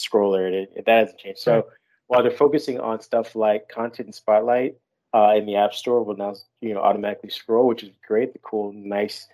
scroller, 0.00 0.50
it, 0.52 0.84
that 0.86 1.00
hasn't 1.00 1.18
changed. 1.18 1.40
So 1.40 1.66
while 2.10 2.22
they're 2.22 2.32
focusing 2.32 2.80
on 2.80 3.00
stuff 3.00 3.36
like 3.36 3.68
content 3.68 4.06
and 4.06 4.14
Spotlight 4.14 4.76
uh, 5.14 5.34
in 5.36 5.46
the 5.46 5.56
App 5.56 5.74
Store, 5.74 6.02
will 6.02 6.16
now 6.16 6.34
you 6.60 6.74
know 6.74 6.80
automatically 6.80 7.30
scroll, 7.30 7.68
which 7.68 7.82
is 7.82 7.90
great. 8.06 8.32
The 8.32 8.40
cool, 8.40 8.72
nice, 8.72 9.28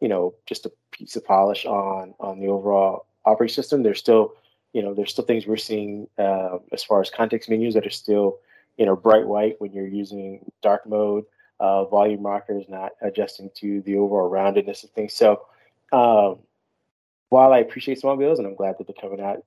you 0.00 0.08
know, 0.08 0.34
just 0.46 0.66
a 0.66 0.72
piece 0.90 1.16
of 1.16 1.24
polish 1.24 1.64
on 1.66 2.14
on 2.18 2.40
the 2.40 2.48
overall 2.48 3.06
operating 3.24 3.54
system. 3.54 3.82
There's 3.82 4.00
still 4.00 4.34
you 4.72 4.82
know 4.82 4.92
there's 4.92 5.10
still 5.12 5.24
things 5.24 5.46
we're 5.46 5.56
seeing 5.56 6.08
uh, 6.18 6.58
as 6.72 6.82
far 6.82 7.00
as 7.00 7.10
context 7.10 7.48
menus 7.48 7.74
that 7.74 7.86
are 7.86 7.90
still 7.90 8.38
you 8.76 8.86
know 8.86 8.96
bright 8.96 9.26
white 9.26 9.60
when 9.60 9.72
you're 9.72 9.86
using 9.86 10.50
dark 10.62 10.86
mode. 10.86 11.24
Uh, 11.58 11.86
volume 11.86 12.26
rockers 12.26 12.66
not 12.68 12.92
adjusting 13.00 13.50
to 13.54 13.80
the 13.82 13.96
overall 13.96 14.30
roundedness 14.30 14.84
of 14.84 14.90
things. 14.90 15.14
So 15.14 15.46
um, 15.90 16.40
while 17.28 17.52
I 17.52 17.58
appreciate 17.58 17.98
small 17.98 18.16
builds 18.16 18.38
and 18.38 18.46
I'm 18.46 18.54
glad 18.54 18.76
that 18.78 18.86
they're 18.86 18.94
coming 19.00 19.24
out, 19.24 19.42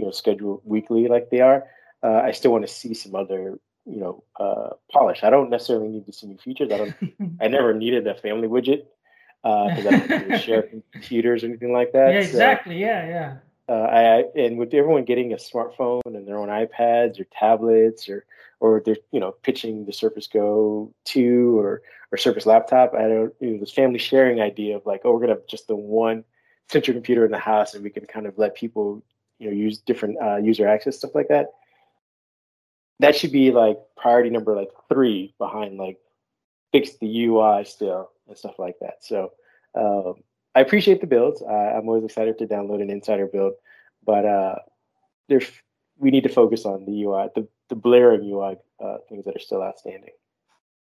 you 0.00 0.06
know, 0.06 0.10
scheduled 0.12 0.62
weekly 0.64 1.08
like 1.08 1.28
they 1.30 1.40
are, 1.40 1.64
uh, 2.02 2.20
I 2.24 2.32
still 2.32 2.52
want 2.52 2.66
to 2.66 2.72
see 2.72 2.94
some 2.94 3.14
other, 3.14 3.58
you 3.84 4.00
know, 4.00 4.24
uh, 4.38 4.70
polish. 4.90 5.22
I 5.22 5.28
don't 5.30 5.50
necessarily 5.50 5.88
need 5.88 6.06
to 6.06 6.12
see 6.12 6.26
new 6.26 6.38
features. 6.38 6.70
I 6.72 6.78
don't. 6.78 6.94
I 7.40 7.48
never 7.56 7.74
needed 7.74 8.06
a 8.06 8.14
family 8.14 8.48
widget 8.48 8.86
because 9.42 9.86
I 9.86 9.90
don't 10.06 10.30
to 10.30 10.38
share 10.38 10.62
computers 10.92 11.42
or 11.44 11.48
anything 11.48 11.72
like 11.72 11.92
that. 11.92 12.12
yeah, 12.14 12.22
So, 12.22 12.28
exactly. 12.28 12.78
Yeah, 12.80 13.06
yeah. 13.06 13.36
uh, 13.68 13.72
I, 13.72 14.00
I 14.18 14.24
and 14.36 14.58
with 14.58 14.72
everyone 14.72 15.04
getting 15.04 15.32
a 15.32 15.36
smartphone 15.36 16.00
and 16.06 16.26
their 16.26 16.38
own 16.38 16.48
iPads 16.48 17.20
or 17.20 17.24
tablets 17.24 18.08
or 18.08 18.24
or 18.60 18.82
they're 18.84 18.96
you 19.12 19.20
know 19.20 19.32
pitching 19.32 19.84
the 19.84 19.92
Surface 19.92 20.26
Go 20.26 20.92
two 21.04 21.58
or 21.58 21.82
or 22.12 22.16
Surface 22.18 22.46
laptop, 22.46 22.94
I 22.94 23.02
don't 23.08 23.34
you 23.40 23.50
know 23.50 23.60
this 23.60 23.72
family 23.72 23.98
sharing 23.98 24.40
idea 24.40 24.76
of 24.76 24.86
like 24.86 25.02
oh 25.04 25.12
we're 25.12 25.20
gonna 25.20 25.34
have 25.34 25.46
just 25.46 25.68
the 25.68 25.76
one 25.76 26.24
central 26.68 26.94
computer 26.94 27.24
in 27.24 27.32
the 27.32 27.38
house 27.38 27.74
and 27.74 27.82
we 27.82 27.90
can 27.90 28.06
kind 28.06 28.26
of 28.26 28.38
let 28.38 28.54
people 28.54 29.02
you 29.40 29.50
know 29.50 29.56
use 29.56 29.78
different 29.78 30.16
uh, 30.22 30.36
user 30.36 30.68
access 30.68 30.98
stuff 30.98 31.14
like 31.14 31.28
that. 31.28 31.46
That 33.00 33.16
should 33.16 33.32
be 33.32 33.50
like 33.50 33.78
priority 33.96 34.30
number 34.30 34.54
like 34.54 34.70
three 34.88 35.34
behind 35.38 35.78
like 35.78 35.98
fix 36.70 36.96
the 37.00 37.24
UI 37.24 37.64
still 37.64 38.10
and 38.28 38.36
stuff 38.36 38.58
like 38.58 38.76
that. 38.80 39.02
So 39.02 39.32
um, 39.74 40.14
I 40.54 40.60
appreciate 40.60 41.00
the 41.00 41.06
builds. 41.06 41.42
Uh, 41.42 41.46
I'm 41.46 41.88
always 41.88 42.04
excited 42.04 42.38
to 42.38 42.46
download 42.46 42.82
an 42.82 42.90
insider 42.90 43.26
build, 43.26 43.54
but 44.04 44.24
uh, 44.24 44.56
there's 45.28 45.50
we 45.98 46.10
need 46.10 46.22
to 46.22 46.28
focus 46.28 46.64
on 46.64 46.84
the 46.84 47.04
UI, 47.04 47.28
the 47.34 47.48
the 47.70 47.74
blaring 47.74 48.30
UI 48.30 48.56
uh, 48.84 48.98
things 49.08 49.24
that 49.24 49.34
are 49.34 49.40
still 49.40 49.62
outstanding. 49.62 50.10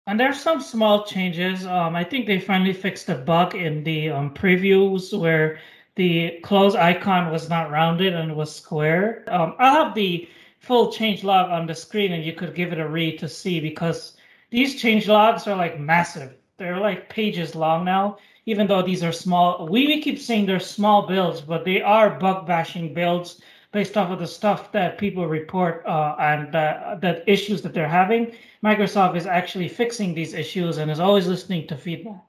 And 0.07 0.19
there's 0.19 0.39
some 0.39 0.61
small 0.61 1.03
changes. 1.03 1.65
Um, 1.65 1.95
I 1.95 2.03
think 2.03 2.27
they 2.27 2.39
finally 2.39 2.73
fixed 2.73 3.09
a 3.09 3.15
bug 3.15 3.55
in 3.55 3.83
the 3.83 4.11
um, 4.11 4.35
previews 4.35 5.17
where 5.17 5.57
the 5.95 6.39
close 6.43 6.75
icon 6.75 7.31
was 7.31 7.49
not 7.49 7.71
rounded 7.71 8.13
and 8.13 8.31
it 8.31 8.35
was 8.35 8.53
square. 8.53 9.23
Um, 9.27 9.55
I'll 9.59 9.85
have 9.85 9.95
the 9.95 10.27
full 10.59 10.91
change 10.91 11.23
log 11.23 11.49
on 11.49 11.67
the 11.67 11.75
screen 11.75 12.13
and 12.13 12.23
you 12.23 12.33
could 12.33 12.55
give 12.55 12.73
it 12.73 12.79
a 12.79 12.87
read 12.87 13.19
to 13.19 13.29
see 13.29 13.59
because 13.59 14.17
these 14.49 14.79
change 14.79 15.07
logs 15.07 15.47
are 15.47 15.55
like 15.55 15.79
massive. 15.79 16.33
They're 16.57 16.79
like 16.79 17.09
pages 17.09 17.55
long 17.55 17.85
now, 17.85 18.17
even 18.45 18.67
though 18.67 18.81
these 18.81 19.03
are 19.03 19.11
small. 19.11 19.67
We, 19.67 19.87
we 19.87 20.01
keep 20.01 20.19
saying 20.19 20.45
they're 20.45 20.59
small 20.59 21.07
builds, 21.07 21.41
but 21.41 21.65
they 21.65 21.81
are 21.81 22.19
bug 22.19 22.47
bashing 22.47 22.93
builds 22.93 23.41
based 23.71 23.97
off 23.97 24.09
of 24.09 24.19
the 24.19 24.27
stuff 24.27 24.71
that 24.71 24.97
people 24.97 25.27
report 25.27 25.85
uh, 25.85 26.15
and 26.19 26.55
uh, 26.55 26.95
the 27.01 27.29
issues 27.29 27.61
that 27.61 27.73
they're 27.73 27.89
having. 27.89 28.33
Microsoft 28.63 29.17
is 29.17 29.25
actually 29.25 29.67
fixing 29.67 30.13
these 30.13 30.33
issues 30.33 30.77
and 30.77 30.89
is 30.89 30.99
always 30.99 31.27
listening 31.27 31.67
to 31.67 31.75
feedback. 31.75 32.23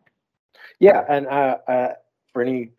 Yeah, 0.81 1.05
and 1.09 1.27
uh, 1.29 1.59
uh, 1.69 1.93
for 2.33 2.43
any 2.43 2.73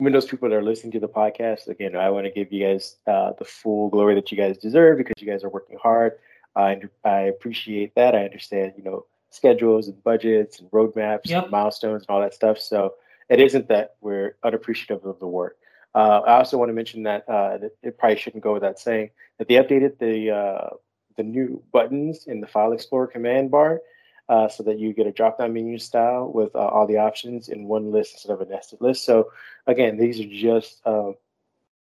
Windows 0.00 0.26
people 0.26 0.48
that 0.48 0.54
are 0.54 0.62
listening 0.62 0.92
to 0.92 1.00
the 1.00 1.08
podcast, 1.08 1.68
again, 1.68 1.94
I 1.94 2.10
want 2.10 2.26
to 2.26 2.30
give 2.30 2.52
you 2.52 2.66
guys 2.66 2.96
uh, 3.06 3.32
the 3.38 3.44
full 3.44 3.88
glory 3.90 4.14
that 4.14 4.30
you 4.32 4.36
guys 4.36 4.58
deserve 4.58 4.98
because 4.98 5.14
you 5.18 5.26
guys 5.26 5.44
are 5.44 5.48
working 5.48 5.78
hard. 5.80 6.14
I 6.56 6.80
I 7.04 7.20
appreciate 7.20 7.94
that. 7.94 8.14
I 8.14 8.24
understand, 8.24 8.72
you 8.76 8.82
know, 8.82 9.06
schedules 9.30 9.88
and 9.88 10.02
budgets 10.02 10.58
and 10.58 10.70
roadmaps 10.70 11.26
yep. 11.26 11.44
and 11.44 11.52
milestones 11.52 12.02
and 12.02 12.10
all 12.10 12.20
that 12.20 12.34
stuff. 12.34 12.58
So 12.58 12.94
it 13.28 13.40
isn't 13.40 13.68
that 13.68 13.94
we're 14.00 14.36
unappreciative 14.42 15.04
of 15.04 15.20
the 15.20 15.26
work. 15.26 15.56
Uh, 15.94 16.20
I 16.26 16.34
also 16.38 16.56
want 16.56 16.68
to 16.68 16.74
mention 16.74 17.02
that, 17.04 17.28
uh, 17.28 17.58
that, 17.58 17.72
it 17.82 17.98
probably 17.98 18.16
shouldn't 18.16 18.42
go 18.42 18.52
without 18.52 18.78
saying 18.78 19.10
that 19.38 19.48
they 19.48 19.54
updated 19.54 19.98
the 19.98 20.30
uh, 20.30 20.70
the 21.16 21.22
new 21.22 21.62
buttons 21.72 22.26
in 22.26 22.40
the 22.40 22.46
File 22.46 22.72
Explorer 22.72 23.06
command 23.06 23.50
bar 23.50 23.80
uh, 24.30 24.48
so 24.48 24.62
that 24.62 24.78
you 24.78 24.92
get 24.92 25.08
a 25.08 25.12
drop-down 25.12 25.52
menu 25.52 25.76
style 25.76 26.30
with 26.32 26.54
uh, 26.54 26.60
all 26.60 26.86
the 26.86 26.96
options 26.96 27.48
in 27.48 27.64
one 27.64 27.90
list 27.90 28.14
instead 28.14 28.32
of 28.32 28.40
a 28.40 28.44
nested 28.44 28.80
list. 28.80 29.04
So 29.04 29.32
again, 29.66 29.98
these 29.98 30.20
are 30.20 30.24
just 30.24 30.80
uh, 30.86 31.10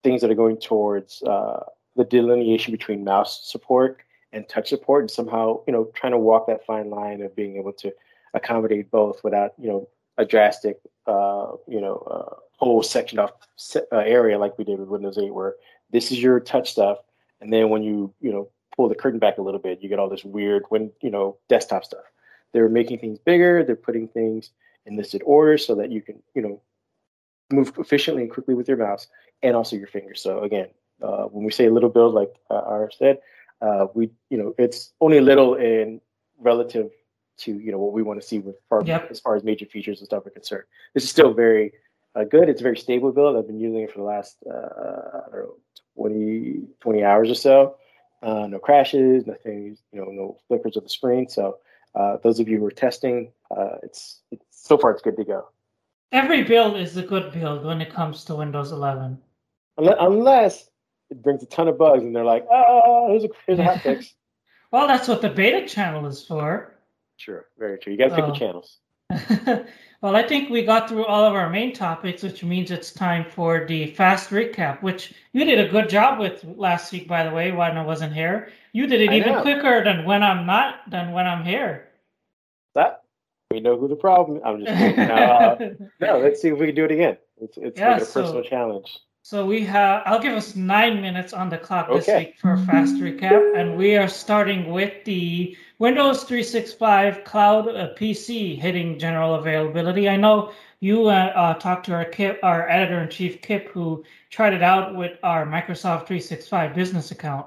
things 0.04 0.20
that 0.20 0.30
are 0.30 0.34
going 0.34 0.56
towards 0.56 1.20
the 1.20 2.04
delineation 2.08 2.70
between 2.72 3.02
mouse 3.02 3.50
support 3.50 4.00
and 4.32 4.48
touch 4.48 4.68
support, 4.68 5.02
and 5.02 5.10
somehow 5.10 5.60
you 5.66 5.72
know 5.72 5.90
trying 5.94 6.12
to 6.12 6.18
walk 6.18 6.46
that 6.46 6.64
fine 6.64 6.88
line 6.88 7.20
of 7.20 7.34
being 7.34 7.56
able 7.56 7.72
to 7.72 7.92
accommodate 8.34 8.90
both 8.92 9.24
without 9.24 9.52
you 9.58 9.68
know 9.68 9.88
a 10.16 10.24
drastic 10.24 10.78
you 11.08 11.80
know 11.80 12.38
whole 12.58 12.82
section 12.82 13.18
off 13.18 13.32
uh, 13.74 13.96
area 13.96 14.38
like 14.38 14.56
we 14.56 14.64
did 14.64 14.78
with 14.78 14.88
Windows 14.88 15.18
8, 15.18 15.34
where 15.34 15.56
this 15.90 16.12
is 16.12 16.22
your 16.22 16.40
touch 16.40 16.70
stuff, 16.70 16.98
and 17.40 17.52
then 17.52 17.70
when 17.70 17.82
you 17.82 18.14
you 18.20 18.30
know 18.30 18.48
pull 18.76 18.88
the 18.88 18.94
curtain 18.94 19.18
back 19.18 19.38
a 19.38 19.42
little 19.42 19.60
bit, 19.60 19.82
you 19.82 19.88
get 19.88 19.98
all 19.98 20.08
this 20.08 20.24
weird 20.24 20.64
when 20.68 20.92
you 21.00 21.10
know 21.10 21.38
desktop 21.48 21.84
stuff. 21.84 22.04
They're 22.56 22.70
making 22.70 23.00
things 23.00 23.18
bigger. 23.18 23.62
They're 23.62 23.76
putting 23.76 24.08
things 24.08 24.48
in 24.86 24.96
listed 24.96 25.22
order 25.26 25.58
so 25.58 25.74
that 25.74 25.92
you 25.92 26.00
can 26.00 26.22
you 26.34 26.40
know 26.40 26.62
move 27.52 27.70
efficiently 27.76 28.22
and 28.22 28.32
quickly 28.32 28.54
with 28.54 28.66
your 28.66 28.78
mouse 28.78 29.08
and 29.42 29.54
also 29.54 29.76
your 29.76 29.88
fingers. 29.88 30.22
So 30.22 30.42
again, 30.42 30.68
uh, 31.02 31.24
when 31.24 31.44
we 31.44 31.52
say 31.52 31.66
a 31.66 31.70
little 31.70 31.90
build, 31.90 32.14
like 32.14 32.34
uh, 32.50 32.62
R 32.64 32.90
said, 32.96 33.18
uh, 33.60 33.88
we 33.92 34.10
you 34.30 34.38
know 34.38 34.54
it's 34.56 34.94
only 35.02 35.18
a 35.18 35.20
little 35.20 35.54
in 35.54 36.00
relative 36.38 36.90
to 37.40 37.58
you 37.58 37.70
know 37.70 37.78
what 37.78 37.92
we 37.92 38.02
want 38.02 38.22
to 38.22 38.26
see 38.26 38.38
with 38.38 38.56
far, 38.70 38.82
yep. 38.86 39.10
as 39.10 39.20
far 39.20 39.36
as 39.36 39.44
major 39.44 39.66
features 39.66 39.98
and 39.98 40.06
stuff 40.06 40.24
are 40.24 40.30
concerned. 40.30 40.64
This 40.94 41.04
is 41.04 41.10
still 41.10 41.34
very 41.34 41.74
uh, 42.14 42.24
good. 42.24 42.48
It's 42.48 42.62
a 42.62 42.64
very 42.64 42.78
stable 42.78 43.12
build. 43.12 43.36
I've 43.36 43.46
been 43.46 43.60
using 43.60 43.82
it 43.82 43.92
for 43.92 43.98
the 43.98 44.04
last 44.04 44.38
uh, 44.50 45.20
I 45.26 45.30
don't 45.30 45.44
know 45.44 45.56
20, 45.96 46.62
20 46.80 47.04
hours 47.04 47.30
or 47.30 47.34
so. 47.34 47.76
Uh, 48.22 48.46
no 48.46 48.58
crashes, 48.58 49.26
nothing, 49.26 49.76
you 49.92 50.00
know, 50.00 50.10
no 50.10 50.38
flickers 50.48 50.78
of 50.78 50.84
the 50.84 50.88
screen. 50.88 51.28
So 51.28 51.58
uh, 51.96 52.18
those 52.22 52.38
of 52.38 52.48
you 52.48 52.58
who 52.58 52.66
are 52.66 52.70
testing, 52.70 53.32
uh, 53.50 53.76
it's, 53.82 54.20
it's 54.30 54.44
so 54.50 54.76
far 54.76 54.90
it's 54.90 55.02
good 55.02 55.16
to 55.16 55.24
go. 55.24 55.48
Every 56.12 56.44
build 56.44 56.76
is 56.76 56.96
a 56.96 57.02
good 57.02 57.32
build 57.32 57.64
when 57.64 57.80
it 57.80 57.92
comes 57.92 58.24
to 58.24 58.34
Windows 58.36 58.70
11. 58.70 59.18
Unless 59.78 60.70
it 61.10 61.22
brings 61.22 61.42
a 61.42 61.46
ton 61.46 61.68
of 61.68 61.78
bugs 61.78 62.02
and 62.02 62.14
they're 62.14 62.24
like, 62.24 62.46
oh, 62.50 63.08
here's 63.10 63.24
a 63.24 63.28
here's 63.46 63.58
a 63.58 63.64
hot 63.64 63.80
fix. 63.82 64.14
well, 64.70 64.86
that's 64.86 65.08
what 65.08 65.22
the 65.22 65.28
beta 65.28 65.66
channel 65.66 66.06
is 66.06 66.24
for. 66.24 66.74
True, 67.18 67.42
very 67.58 67.78
true. 67.78 67.92
You 67.92 67.98
got 67.98 68.08
to 68.08 68.16
pick 68.16 68.26
the 68.26 68.32
channels. 68.32 68.78
well, 70.02 70.16
I 70.16 70.26
think 70.26 70.50
we 70.50 70.64
got 70.64 70.88
through 70.88 71.06
all 71.06 71.24
of 71.24 71.34
our 71.34 71.48
main 71.48 71.72
topics, 71.72 72.22
which 72.22 72.42
means 72.42 72.70
it's 72.70 72.92
time 72.92 73.24
for 73.30 73.64
the 73.66 73.92
fast 73.92 74.30
recap, 74.30 74.82
which 74.82 75.14
you 75.32 75.44
did 75.44 75.60
a 75.60 75.68
good 75.68 75.88
job 75.88 76.18
with 76.18 76.44
last 76.56 76.92
week, 76.92 77.06
by 77.06 77.22
the 77.22 77.30
way, 77.30 77.52
when 77.52 77.76
I 77.76 77.84
wasn't 77.84 78.12
here. 78.12 78.50
You 78.72 78.86
did 78.86 79.00
it 79.00 79.10
I 79.10 79.16
even 79.16 79.32
know. 79.32 79.42
quicker 79.42 79.84
than 79.84 80.04
when 80.04 80.22
I'm 80.22 80.44
not 80.46 80.90
than 80.90 81.12
when 81.12 81.26
I'm 81.26 81.44
here. 81.44 81.85
We 83.56 83.62
know 83.62 83.78
who 83.78 83.88
the 83.88 83.96
problem. 83.96 84.42
I'm 84.44 84.62
just 84.62 84.98
no, 84.98 85.14
uh, 85.14 85.56
no. 86.00 86.18
Let's 86.18 86.42
see 86.42 86.48
if 86.48 86.58
we 86.58 86.66
can 86.66 86.74
do 86.74 86.84
it 86.84 86.90
again. 86.90 87.16
It's 87.40 87.56
it's 87.56 87.80
yeah, 87.80 87.94
like 87.94 88.02
a 88.02 88.04
so, 88.04 88.20
personal 88.20 88.42
challenge. 88.42 88.98
So 89.22 89.46
we 89.46 89.64
have, 89.64 90.02
I'll 90.04 90.20
give 90.20 90.34
us 90.34 90.54
nine 90.54 91.00
minutes 91.00 91.32
on 91.32 91.48
the 91.48 91.56
clock 91.56 91.88
this 91.88 92.06
okay. 92.06 92.18
week 92.18 92.38
for 92.38 92.52
a 92.52 92.58
fast 92.58 92.96
recap. 92.96 93.56
And 93.56 93.78
we 93.78 93.96
are 93.96 94.08
starting 94.08 94.70
with 94.70 94.92
the 95.06 95.56
Windows 95.78 96.24
365 96.24 97.24
Cloud 97.24 97.68
uh, 97.68 97.94
PC 97.94 98.60
hitting 98.60 98.98
general 98.98 99.36
availability. 99.36 100.06
I 100.06 100.18
know 100.18 100.52
you 100.80 101.06
uh, 101.06 101.32
uh, 101.34 101.54
talked 101.54 101.86
to 101.86 101.94
our 101.94 102.04
Kip, 102.04 102.38
our 102.42 102.68
editor 102.68 103.00
in 103.00 103.08
chief, 103.08 103.40
Kip, 103.40 103.68
who 103.68 104.04
tried 104.28 104.52
it 104.52 104.62
out 104.62 104.94
with 104.94 105.18
our 105.22 105.46
Microsoft 105.46 106.06
365 106.06 106.74
business 106.74 107.10
account. 107.10 107.46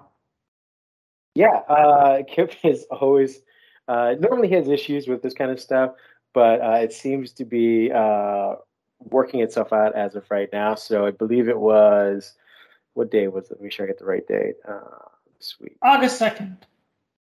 Yeah, 1.36 1.62
uh, 1.70 2.24
Kip 2.28 2.56
is 2.64 2.88
always, 2.90 3.42
uh, 3.90 4.16
normally 4.20 4.50
has 4.50 4.70
issues 4.70 5.08
with 5.08 5.22
this 5.22 5.34
kind 5.34 5.52
of 5.52 5.60
stuff, 5.60 5.92
but 6.34 6.62
uh, 6.62 6.80
it 6.82 6.94
seems 6.94 7.34
to 7.34 7.46
be 7.46 7.90
working 9.00 9.40
itself 9.42 9.74
out 9.74 9.96
as 9.96 10.16
of 10.16 10.26
right 10.30 10.50
now. 10.52 10.76
So 10.76 11.06
I 11.06 11.12
believe 11.12 11.48
it 11.48 11.60
was 11.60 12.34
what 12.94 13.12
day 13.12 13.28
was 13.28 13.46
it? 13.46 13.52
Let 13.52 13.62
me 13.62 13.66
make 13.66 13.72
sure 13.72 13.86
I 13.86 13.88
get 13.88 14.00
the 14.00 14.06
right 14.06 14.28
date. 14.28 14.56
Uh, 14.68 15.08
this 15.38 15.56
week, 15.62 15.78
August 15.82 16.18
second. 16.18 16.58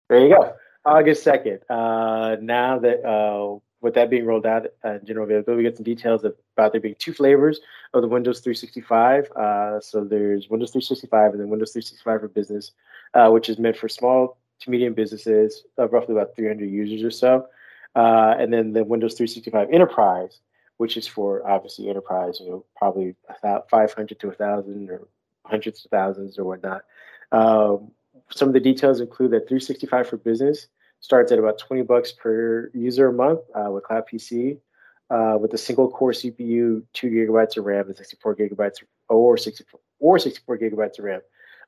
There 0.08 0.20
you 0.20 0.34
go, 0.34 0.54
August 0.84 1.24
second. 1.24 1.60
Uh, 1.68 2.36
now 2.40 2.78
that 2.78 3.04
uh, 3.04 3.58
with 3.80 3.94
that 3.94 4.10
being 4.10 4.24
rolled 4.24 4.46
out 4.46 4.66
uh, 4.84 4.98
general 4.98 5.24
availability, 5.24 5.56
we 5.56 5.68
get 5.68 5.76
some 5.76 5.84
details 5.84 6.24
about 6.24 6.72
there 6.72 6.80
being 6.80 6.94
two 6.98 7.12
flavors 7.12 7.60
of 7.94 8.02
the 8.02 8.08
Windows 8.08 8.40
365. 8.40 9.30
Uh, 9.32 9.80
so 9.80 10.04
there's 10.04 10.48
Windows 10.48 10.70
365 10.70 11.32
and 11.32 11.40
then 11.40 11.48
Windows 11.48 11.72
365 11.72 12.20
for 12.20 12.28
Business, 12.28 12.72
uh, 13.14 13.28
which 13.30 13.48
is 13.48 13.58
meant 13.58 13.76
for 13.76 13.88
small 13.88 14.38
to 14.60 14.70
medium 14.70 14.94
businesses 14.94 15.64
of 15.78 15.92
roughly 15.92 16.14
about 16.14 16.34
300 16.34 16.68
users 16.70 17.02
or 17.02 17.10
so. 17.10 17.46
Uh, 17.94 18.34
and 18.38 18.52
then 18.52 18.72
the 18.72 18.84
Windows 18.84 19.14
365 19.14 19.68
Enterprise, 19.70 20.40
which 20.76 20.96
is 20.96 21.06
for 21.06 21.48
obviously 21.48 21.88
enterprise, 21.88 22.38
you 22.40 22.48
know, 22.48 22.64
probably 22.76 23.14
about 23.38 23.68
500 23.70 24.20
to 24.20 24.26
1,000 24.26 24.90
or 24.90 25.08
hundreds 25.46 25.84
of 25.84 25.90
thousands 25.90 26.38
or 26.38 26.44
whatnot. 26.44 26.82
Um, 27.32 27.90
some 28.30 28.48
of 28.48 28.54
the 28.54 28.60
details 28.60 29.00
include 29.00 29.30
that 29.30 29.48
365 29.48 30.08
for 30.08 30.16
business 30.16 30.66
starts 31.00 31.32
at 31.32 31.38
about 31.38 31.58
20 31.58 31.82
bucks 31.82 32.12
per 32.12 32.70
user 32.74 33.08
a 33.08 33.12
month 33.12 33.40
uh, 33.54 33.70
with 33.70 33.84
Cloud 33.84 34.04
PC. 34.12 34.58
Uh, 35.08 35.38
with 35.40 35.54
a 35.54 35.58
single 35.58 35.88
core 35.88 36.10
CPU, 36.10 36.82
two 36.92 37.06
gigabytes 37.08 37.56
of 37.56 37.64
RAM, 37.64 37.86
and 37.86 37.96
64 37.96 38.34
gigabytes 38.34 38.82
or 39.08 39.36
64 39.36 39.78
or 40.00 40.18
64 40.18 40.58
gigabytes 40.58 40.98
of 40.98 41.04
RAM. 41.04 41.20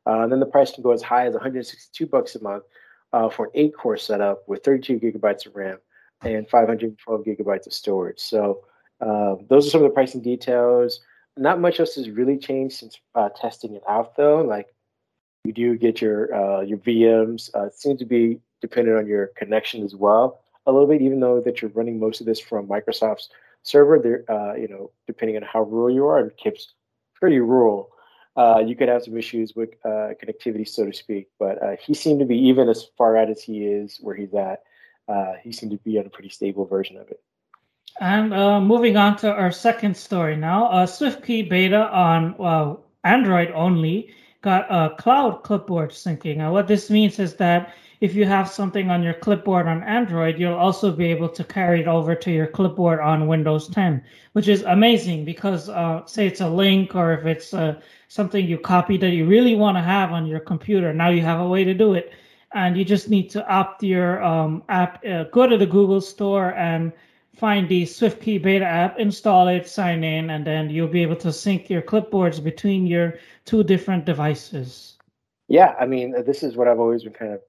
Uh, 0.09 0.27
then 0.27 0.41
the 0.41 0.47
price 0.47 0.73
can 0.73 0.83
go 0.83 0.91
as 0.91 1.03
high 1.03 1.27
as 1.27 1.35
162 1.35 2.07
bucks 2.07 2.35
a 2.35 2.43
month 2.43 2.65
uh, 3.13 3.29
for 3.29 3.45
an 3.45 3.51
eight 3.55 3.75
core 3.77 3.99
setup 3.99 4.43
with 4.49 4.65
32 4.65 4.99
gigabytes 4.99 5.47
of 5.47 5.55
RAM 5.55 5.79
and 6.23 6.49
512 6.49 7.25
gigabytes 7.25 7.67
of 7.67 7.75
storage. 7.75 8.19
So 8.19 8.65
uh, 9.03 9.37
those 9.49 9.67
are 9.67 9.71
some 9.71 9.83
of 9.83 9.89
the 9.89 9.95
pricing 9.95 10.23
details. 10.23 11.01
Not 11.37 11.61
much 11.61 11.79
else 11.79 11.95
has 11.97 12.09
really 12.09 12.39
changed 12.39 12.77
since 12.77 12.99
uh, 13.15 13.29
testing 13.37 13.75
it 13.75 13.83
out, 13.87 14.17
though. 14.17 14.41
Like 14.41 14.75
you 15.45 15.53
do 15.53 15.77
get 15.77 16.01
your 16.01 16.35
uh, 16.35 16.63
your 16.63 16.79
VMs. 16.79 17.51
Uh, 17.55 17.67
it 17.67 17.75
seems 17.75 17.99
to 18.01 18.07
be 18.07 18.41
dependent 18.63 18.97
on 18.97 19.07
your 19.07 19.29
connection 19.37 19.85
as 19.85 19.95
well 19.95 20.41
a 20.67 20.73
little 20.73 20.89
bit, 20.89 21.03
even 21.03 21.21
though 21.21 21.41
that 21.41 21.63
you're 21.63 21.71
running 21.73 22.01
most 22.01 22.21
of 22.21 22.27
this 22.27 22.41
from 22.41 22.67
Microsoft's 22.67 23.29
server. 23.63 23.99
There, 23.99 24.59
you 24.59 24.69
know, 24.69 24.91
depending 25.07 25.37
on 25.37 25.43
how 25.43 25.63
rural 25.63 25.95
you 25.95 26.07
are, 26.07 26.19
and 26.19 26.37
Kip's 26.39 26.73
pretty 27.15 27.39
rural. 27.39 27.91
Uh, 28.39 28.61
you 28.61 28.77
could 28.77 28.89
have 28.89 29.03
some 29.03 29.17
issues 29.17 29.57
with 29.57 29.71
uh, 29.85 30.15
connectivity, 30.23 30.67
so 30.67 30.87
to 30.87 30.93
speak. 30.93 31.27
But 31.41 31.61
uh, 31.61 31.77
he 31.85 31.93
seemed 31.93 32.21
to 32.21 32.25
be, 32.25 32.39
even 32.39 32.69
as 32.69 32.87
far 32.97 33.17
out 33.17 33.29
as 33.29 33.43
he 33.43 33.67
is 33.67 33.99
where 34.01 34.15
he's 34.15 34.33
at, 34.33 34.63
uh, 35.09 35.33
he 35.43 35.51
seemed 35.51 35.73
to 35.73 35.79
be 35.79 35.99
on 35.99 36.07
a 36.07 36.11
pretty 36.11 36.29
stable 36.29 36.65
version 36.65 36.97
of 36.97 37.09
it. 37.09 37.21
And 38.01 38.33
uh, 38.33 38.61
moving 38.61 38.97
on 38.97 39.17
to 39.19 39.33
our 39.33 39.51
second 39.51 39.97
story 39.97 40.37
now, 40.37 40.67
uh, 40.69 40.87
SwiftKey 40.87 41.51
beta 41.51 41.91
on 41.91 42.79
Android 43.03 43.51
only 43.51 44.15
got 44.41 44.67
a 44.71 44.95
cloud 44.95 45.43
clipboard 45.43 45.91
syncing. 45.91 46.37
Now, 46.37 46.53
what 46.53 46.69
this 46.69 46.91
means 46.91 47.19
is 47.19 47.35
that 47.37 47.75
if 48.01 48.15
you 48.15 48.25
have 48.25 48.49
something 48.49 48.91
on 48.91 49.03
your 49.03 49.15
clipboard 49.15 49.67
on 49.67 49.83
Android, 49.83 50.39
you'll 50.39 50.55
also 50.55 50.93
be 50.93 51.07
able 51.07 51.29
to 51.29 51.43
carry 51.43 51.81
it 51.81 51.89
over 51.89 52.15
to 52.15 52.31
your 52.31 52.47
clipboard 52.47 53.01
on 53.01 53.27
Windows 53.27 53.69
10, 53.69 54.03
which 54.33 54.49
is 54.49 54.63
amazing 54.63 55.25
because, 55.25 55.69
uh, 55.69 56.05
say, 56.07 56.27
it's 56.27 56.41
a 56.41 56.49
link 56.49 56.95
or 56.95 57.13
if 57.13 57.27
it's 57.27 57.53
uh, 57.53 57.81
something 58.09 58.47
you 58.47 58.59
copy 58.59 58.97
that 58.97 59.11
you 59.11 59.27
really 59.27 59.57
want 59.57 59.77
to 59.77 59.83
have 59.83 60.13
on 60.13 60.27
your 60.27 60.41
computer, 60.41 60.93
now 60.95 61.09
you 61.09 61.23
have 61.23 61.41
a 61.41 61.49
way 61.49 61.65
to 61.65 61.75
do 61.75 61.95
it. 61.95 62.13
And 62.53 62.79
you 62.79 62.85
just 62.85 63.11
need 63.11 63.29
to 63.31 63.47
opt 63.47 63.83
your 63.83 64.23
um, 64.23 64.63
app, 64.69 65.05
uh, 65.05 65.25
go 65.25 65.47
to 65.47 65.59
the 65.59 65.67
Google 65.67 66.01
Store 66.01 66.55
and 66.55 66.93
find 67.39 67.69
the 67.69 67.83
SwiftKey 67.83 68.43
beta 68.43 68.65
app, 68.65 68.99
install 68.99 69.49
it, 69.49 69.67
sign 69.69 70.03
in, 70.03 70.31
and 70.31 70.47
then 70.47 70.71
you'll 70.71 70.89
be 70.89 71.03
able 71.03 71.17
to 71.17 71.33
sync 71.33 71.71
your 71.71 71.83
clipboards 71.83 72.43
between 72.43 72.87
your 72.87 73.19
two 73.45 73.63
different 73.63 74.05
devices. 74.05 74.99
Yeah, 75.49 75.75
I 75.79 75.87
mean, 75.87 76.15
this 76.27 76.43
is 76.43 76.57
what 76.57 76.69
I've 76.69 76.81
always 76.81 77.05
been 77.05 77.13
kind 77.13 77.33
of, 77.33 77.41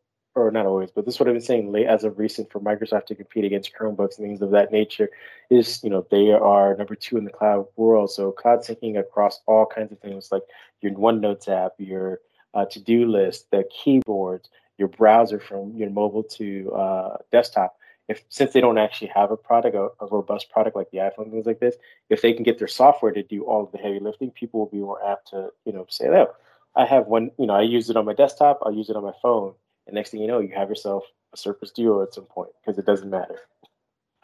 or 0.46 0.52
not 0.52 0.66
always, 0.66 0.92
but 0.92 1.06
this 1.06 1.16
is 1.16 1.20
what 1.20 1.28
I've 1.28 1.36
been 1.36 1.42
saying 1.42 1.72
late 1.72 1.88
as 1.88 2.04
of 2.04 2.20
recent 2.20 2.52
for 2.52 2.60
Microsoft 2.60 3.06
to 3.08 3.16
compete 3.16 3.46
against 3.46 3.74
Chromebooks 3.74 4.18
and 4.18 4.28
things 4.28 4.42
of 4.42 4.52
that 4.52 4.72
nature. 4.72 5.10
Is 5.50 5.84
you 5.84 5.90
know 5.90 6.06
they 6.10 6.32
are 6.32 6.76
number 6.76 6.96
two 6.96 7.18
in 7.18 7.26
the 7.26 7.32
cloud 7.32 7.68
world, 7.76 8.12
so 8.12 8.32
cloud 8.32 8.60
syncing 8.60 9.00
across 9.00 9.42
all 9.46 9.66
kinds 9.66 9.92
of 9.92 10.00
things 10.00 10.32
like 10.32 10.44
your 10.82 10.94
OneNotes 10.94 11.48
app, 11.48 11.74
your 11.78 12.20
uh, 12.54 12.66
to-do 12.66 13.06
list, 13.06 13.52
the 13.52 13.64
keyboards, 13.72 14.50
your 14.78 14.88
browser 14.88 15.40
from 15.40 15.76
your 15.76 15.90
mobile 15.90 16.24
to 16.24 16.72
uh, 16.72 17.18
desktop. 17.32 17.76
If 18.08 18.24
since 18.30 18.54
they 18.54 18.62
don't 18.62 18.80
actually 18.80 19.12
have 19.14 19.30
a 19.30 19.38
product, 19.38 19.76
a, 19.76 19.90
a, 20.04 20.08
robust 20.08 20.50
product 20.50 20.76
like 20.76 20.90
the 20.90 20.98
iPhone, 20.98 21.30
things 21.30 21.46
like 21.46 21.60
this, 21.60 21.76
if 22.10 22.24
they 22.24 22.34
can 22.34 22.44
get 22.44 22.58
their 22.58 22.68
software 22.68 23.12
to 23.12 23.22
do 23.22 23.44
all 23.44 23.64
of 23.64 23.72
the 23.72 23.78
heavy 23.78 24.00
lifting, 24.00 24.32
people 24.32 24.62
will 24.62 24.68
be 24.68 24.78
more 24.78 25.04
apt 25.06 25.30
to 25.30 25.50
you 25.66 25.74
know 25.74 25.86
say, 25.90 26.08
"Oh, 26.08 26.34
I 26.76 26.86
have 26.86 27.06
one. 27.06 27.30
You 27.38 27.46
know, 27.46 27.54
I 27.54 27.62
use 27.62 27.90
it 27.90 27.98
on 27.98 28.06
my 28.06 28.14
desktop. 28.14 28.60
I'll 28.64 28.74
use 28.74 28.90
it 28.90 28.96
on 28.96 29.04
my 29.04 29.14
phone." 29.22 29.54
And 29.90 29.96
next 29.96 30.12
thing 30.12 30.22
you 30.22 30.28
know, 30.28 30.40
you 30.40 30.54
have 30.56 30.70
yourself 30.70 31.04
a 31.34 31.38
Surface 31.38 31.72
Duo 31.72 32.04
at 32.04 32.14
some 32.14 32.26
point 32.26 32.52
because 32.62 32.78
it 32.78 32.86
doesn't 32.86 33.10
matter. 33.10 33.40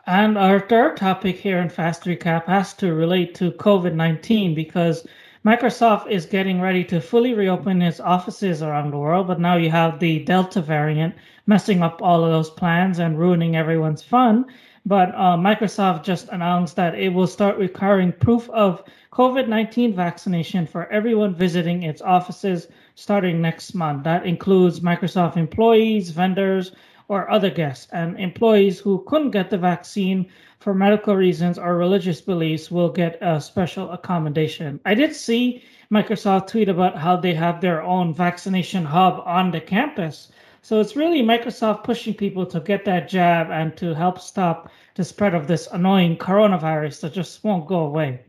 And 0.05 0.37
our 0.37 0.59
third 0.59 0.97
topic 0.97 1.37
here 1.37 1.57
in 1.57 1.69
Fast 1.69 2.03
Recap 2.03 2.45
has 2.45 2.75
to 2.75 2.93
relate 2.93 3.33
to 3.35 3.51
COVID 3.51 3.95
19 3.95 4.53
because 4.53 5.07
Microsoft 5.43 6.07
is 6.07 6.27
getting 6.27 6.61
ready 6.61 6.83
to 6.83 7.01
fully 7.01 7.33
reopen 7.33 7.81
its 7.81 7.99
offices 7.99 8.61
around 8.61 8.91
the 8.91 8.99
world, 8.99 9.25
but 9.25 9.39
now 9.39 9.55
you 9.55 9.71
have 9.71 9.99
the 9.99 10.19
Delta 10.19 10.61
variant 10.61 11.15
messing 11.47 11.81
up 11.81 11.99
all 11.99 12.23
of 12.23 12.29
those 12.29 12.51
plans 12.51 12.99
and 12.99 13.17
ruining 13.17 13.55
everyone's 13.55 14.03
fun. 14.03 14.45
But 14.85 15.09
uh, 15.15 15.35
Microsoft 15.35 16.03
just 16.03 16.29
announced 16.29 16.75
that 16.75 16.93
it 16.93 17.09
will 17.09 17.25
start 17.27 17.57
requiring 17.57 18.11
proof 18.11 18.49
of 18.51 18.83
COVID 19.11 19.47
19 19.47 19.95
vaccination 19.95 20.67
for 20.67 20.87
everyone 20.91 21.33
visiting 21.33 21.83
its 21.83 22.01
offices 22.01 22.67
starting 22.93 23.41
next 23.41 23.73
month. 23.73 24.03
That 24.03 24.25
includes 24.25 24.81
Microsoft 24.81 25.37
employees, 25.37 26.11
vendors, 26.11 26.71
or 27.07 27.29
other 27.31 27.49
guests. 27.49 27.87
And 27.91 28.19
employees 28.19 28.79
who 28.79 29.03
couldn't 29.07 29.31
get 29.31 29.49
the 29.49 29.57
vaccine 29.57 30.27
for 30.59 30.73
medical 30.73 31.15
reasons 31.15 31.57
or 31.57 31.77
religious 31.77 32.21
beliefs 32.21 32.71
will 32.71 32.89
get 32.89 33.17
a 33.21 33.39
special 33.41 33.91
accommodation. 33.91 34.79
I 34.85 34.93
did 34.93 35.15
see 35.15 35.63
Microsoft 35.91 36.47
tweet 36.47 36.69
about 36.69 36.97
how 36.97 37.15
they 37.17 37.33
have 37.33 37.61
their 37.61 37.83
own 37.83 38.13
vaccination 38.13 38.85
hub 38.85 39.21
on 39.25 39.51
the 39.51 39.61
campus. 39.61 40.31
So 40.65 40.79
it's 40.79 40.95
really 40.95 41.21
Microsoft 41.21 41.83
pushing 41.83 42.15
people 42.15 42.43
to 42.47 42.59
get 42.59 42.85
that 42.85 43.07
jab 43.07 43.51
and 43.51 43.77
to 43.77 43.93
help 43.93 44.19
stop 44.19 44.71
the 44.95 45.03
spread 45.03 45.35
of 45.35 45.45
this 45.45 45.67
annoying 45.67 46.17
coronavirus 46.17 47.01
that 47.01 47.13
just 47.13 47.43
won't 47.43 47.67
go 47.67 47.81
away. 47.81 48.21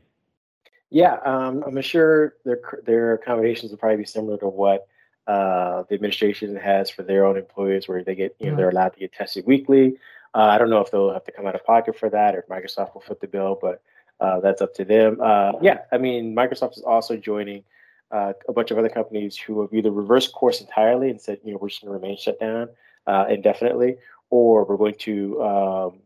Yeah, 0.90 1.14
um, 1.25 1.64
I'm 1.66 1.81
sure 1.81 2.35
their 2.44 2.61
their 2.85 3.14
accommodations 3.14 3.70
will 3.70 3.79
probably 3.79 3.96
be 3.96 4.05
similar 4.05 4.37
to 4.37 4.49
what 4.49 4.87
uh, 5.27 5.85
the 5.88 5.94
administration 5.94 6.55
has 6.57 6.90
for 6.90 7.03
their 7.03 7.25
own 7.25 7.38
employees, 7.38 7.88
where 7.88 8.05
they 8.05 8.14
get 8.14 8.37
you 8.38 8.51
know 8.51 8.57
they're 8.59 8.68
allowed 8.68 8.92
to 8.92 9.01
get 9.01 9.14
tested 9.14 9.46
weekly. 9.46 9.96
Uh, 10.35 10.49
I 10.53 10.59
don't 10.59 10.68
know 10.68 10.83
if 10.83 10.90
they'll 10.90 11.14
have 11.14 11.25
to 11.25 11.33
come 11.33 11.46
out 11.46 11.55
of 11.55 11.64
pocket 11.64 11.99
for 11.99 12.11
that 12.11 12.37
or 12.37 12.40
if 12.40 12.49
Microsoft 12.49 12.92
will 12.92 13.01
foot 13.01 13.22
the 13.22 13.29
bill, 13.29 13.59
but 13.59 13.81
uh, 14.20 14.40
that's 14.40 14.61
up 14.61 14.75
to 14.75 14.85
them. 14.85 15.22
Uh, 15.22 15.53
yeah, 15.62 15.79
I 15.90 15.96
mean, 15.96 16.37
Microsoft 16.37 16.77
is 16.77 16.83
also 16.83 17.16
joining 17.16 17.64
uh, 18.11 18.33
a 18.49 18.53
bunch 18.53 18.71
of 18.71 18.79
other 18.79 18.88
companies 18.88 19.37
who 19.37 19.61
have 19.61 19.73
either 19.73 19.90
reversed 19.90 20.33
course 20.33 20.61
entirely 20.61 21.11
and 21.11 21.21
said, 21.21 21.38
you 21.45 21.53
know, 21.53 21.59
we're 21.61 21.69
just 21.69 21.83
going 21.83 21.92
to 21.92 21.99
remain 21.99 22.16
shut 22.16 22.38
down 22.38 22.69
uh, 23.07 23.27
indefinitely, 23.29 23.97
or 24.31 24.64
we're 24.64 24.77
going 24.77 24.95
to 24.95 25.42
um, 25.42 25.99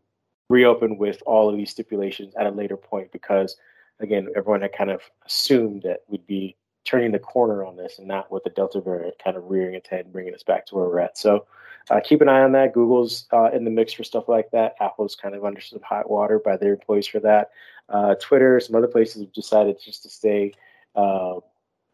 reopen 0.49 0.97
with 0.97 1.21
all 1.25 1.49
of 1.49 1.57
these 1.57 1.71
stipulations 1.71 2.33
at 2.35 2.47
a 2.47 2.51
later 2.51 2.77
point 2.77 3.11
because, 3.11 3.57
again, 3.99 4.27
everyone 4.35 4.61
had 4.61 4.73
kind 4.73 4.89
of 4.89 5.01
assumed 5.25 5.83
that 5.83 6.01
we'd 6.07 6.25
be 6.27 6.55
turning 6.83 7.11
the 7.11 7.19
corner 7.19 7.63
on 7.63 7.75
this 7.75 7.99
and 7.99 8.07
not 8.07 8.31
with 8.31 8.43
the 8.43 8.49
Delta 8.49 8.81
variant 8.81 9.15
kind 9.23 9.37
of 9.37 9.43
rearing 9.45 9.75
its 9.75 9.87
head 9.87 10.05
and 10.05 10.13
bringing 10.13 10.33
us 10.33 10.43
back 10.43 10.65
to 10.65 10.75
where 10.75 10.85
we're 10.85 10.99
at. 10.99 11.17
So 11.17 11.45
uh, 11.89 11.99
keep 12.03 12.21
an 12.21 12.29
eye 12.29 12.41
on 12.41 12.51
that. 12.53 12.73
Google's 12.73 13.27
uh, 13.31 13.49
in 13.51 13.63
the 13.63 13.71
mix 13.71 13.93
for 13.93 14.03
stuff 14.03 14.27
like 14.27 14.49
that. 14.51 14.75
Apple's 14.79 15.15
kind 15.15 15.35
of 15.35 15.45
under 15.45 15.61
some 15.61 15.81
hot 15.83 16.09
water 16.09 16.39
by 16.43 16.57
their 16.57 16.73
employees 16.73 17.07
for 17.07 17.19
that. 17.19 17.51
Uh, 17.89 18.15
Twitter, 18.19 18.59
some 18.59 18.75
other 18.75 18.87
places 18.87 19.21
have 19.21 19.33
decided 19.33 19.77
just 19.83 20.03
to 20.03 20.09
stay 20.09 20.53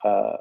uh, 0.03 0.37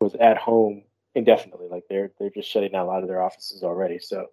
was 0.00 0.14
at 0.16 0.38
home 0.38 0.82
indefinitely. 1.14 1.68
Like 1.68 1.84
they're 1.88 2.12
they're 2.18 2.30
just 2.30 2.48
shutting 2.48 2.72
down 2.72 2.86
a 2.86 2.88
lot 2.88 3.02
of 3.02 3.08
their 3.08 3.22
offices 3.22 3.62
already. 3.62 3.98
So 3.98 4.26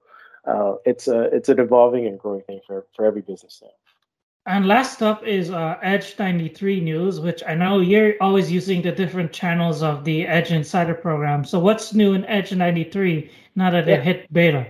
uh, 0.45 0.75
it's 0.85 1.07
a 1.07 1.23
it's 1.35 1.49
an 1.49 1.59
evolving 1.59 2.05
and 2.05 2.19
growing 2.19 2.41
thing 2.41 2.61
for 2.65 2.85
for 2.95 3.05
every 3.05 3.21
business 3.21 3.59
now. 3.61 3.69
And 4.45 4.67
last 4.67 5.01
up 5.01 5.25
is 5.25 5.51
uh, 5.51 5.77
Edge 5.81 6.19
93 6.19 6.81
news, 6.81 7.21
which 7.21 7.41
I 7.47 7.55
know 7.55 7.79
you're 7.79 8.15
always 8.19 8.51
using 8.51 8.81
the 8.81 8.91
different 8.91 9.31
channels 9.31 9.81
of 9.81 10.03
the 10.03 10.27
Edge 10.27 10.51
Insider 10.51 10.93
program. 10.93 11.45
So 11.45 11.59
what's 11.59 11.93
new 11.93 12.13
in 12.13 12.25
Edge 12.25 12.53
93 12.53 13.31
now 13.55 13.71
that 13.71 13.87
yeah. 13.87 13.95
it 13.95 14.03
hit 14.03 14.33
beta? 14.33 14.67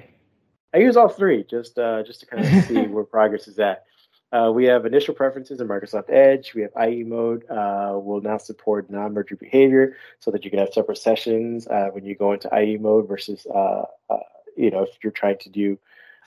I 0.76 0.78
use 0.78 0.96
all 0.96 1.10
three 1.10 1.44
just 1.50 1.80
uh, 1.80 2.04
just 2.04 2.20
to 2.20 2.26
kind 2.28 2.46
of 2.46 2.64
see 2.68 2.86
where 2.86 3.04
progress 3.04 3.48
is 3.48 3.58
at. 3.58 3.86
Uh, 4.34 4.52
we 4.52 4.66
have 4.66 4.88
initial 4.88 5.14
preferences 5.14 5.62
in 5.62 5.68
Microsoft 5.68 6.10
Edge. 6.10 6.56
We 6.56 6.64
have 6.64 6.72
IE 6.90 7.04
mode. 7.04 7.46
Uh, 7.48 8.00
will 8.02 8.20
now 8.20 8.40
support 8.40 8.90
non-merger 8.90 9.36
behavior 9.36 9.96
so 10.20 10.32
that 10.32 10.44
you 10.44 10.50
can 10.50 10.58
have 10.58 10.74
separate 10.74 10.98
sessions 10.98 11.68
uh, 11.68 11.90
when 11.92 12.04
you 12.04 12.16
go 12.16 12.34
into 12.34 12.50
IE 12.60 12.78
mode 12.78 13.08
versus, 13.08 13.46
uh, 13.54 13.84
uh, 14.10 14.18
you 14.58 14.72
know, 14.72 14.82
if 14.82 14.90
you're 15.04 15.12
trying 15.12 15.38
to 15.38 15.50
do 15.50 15.78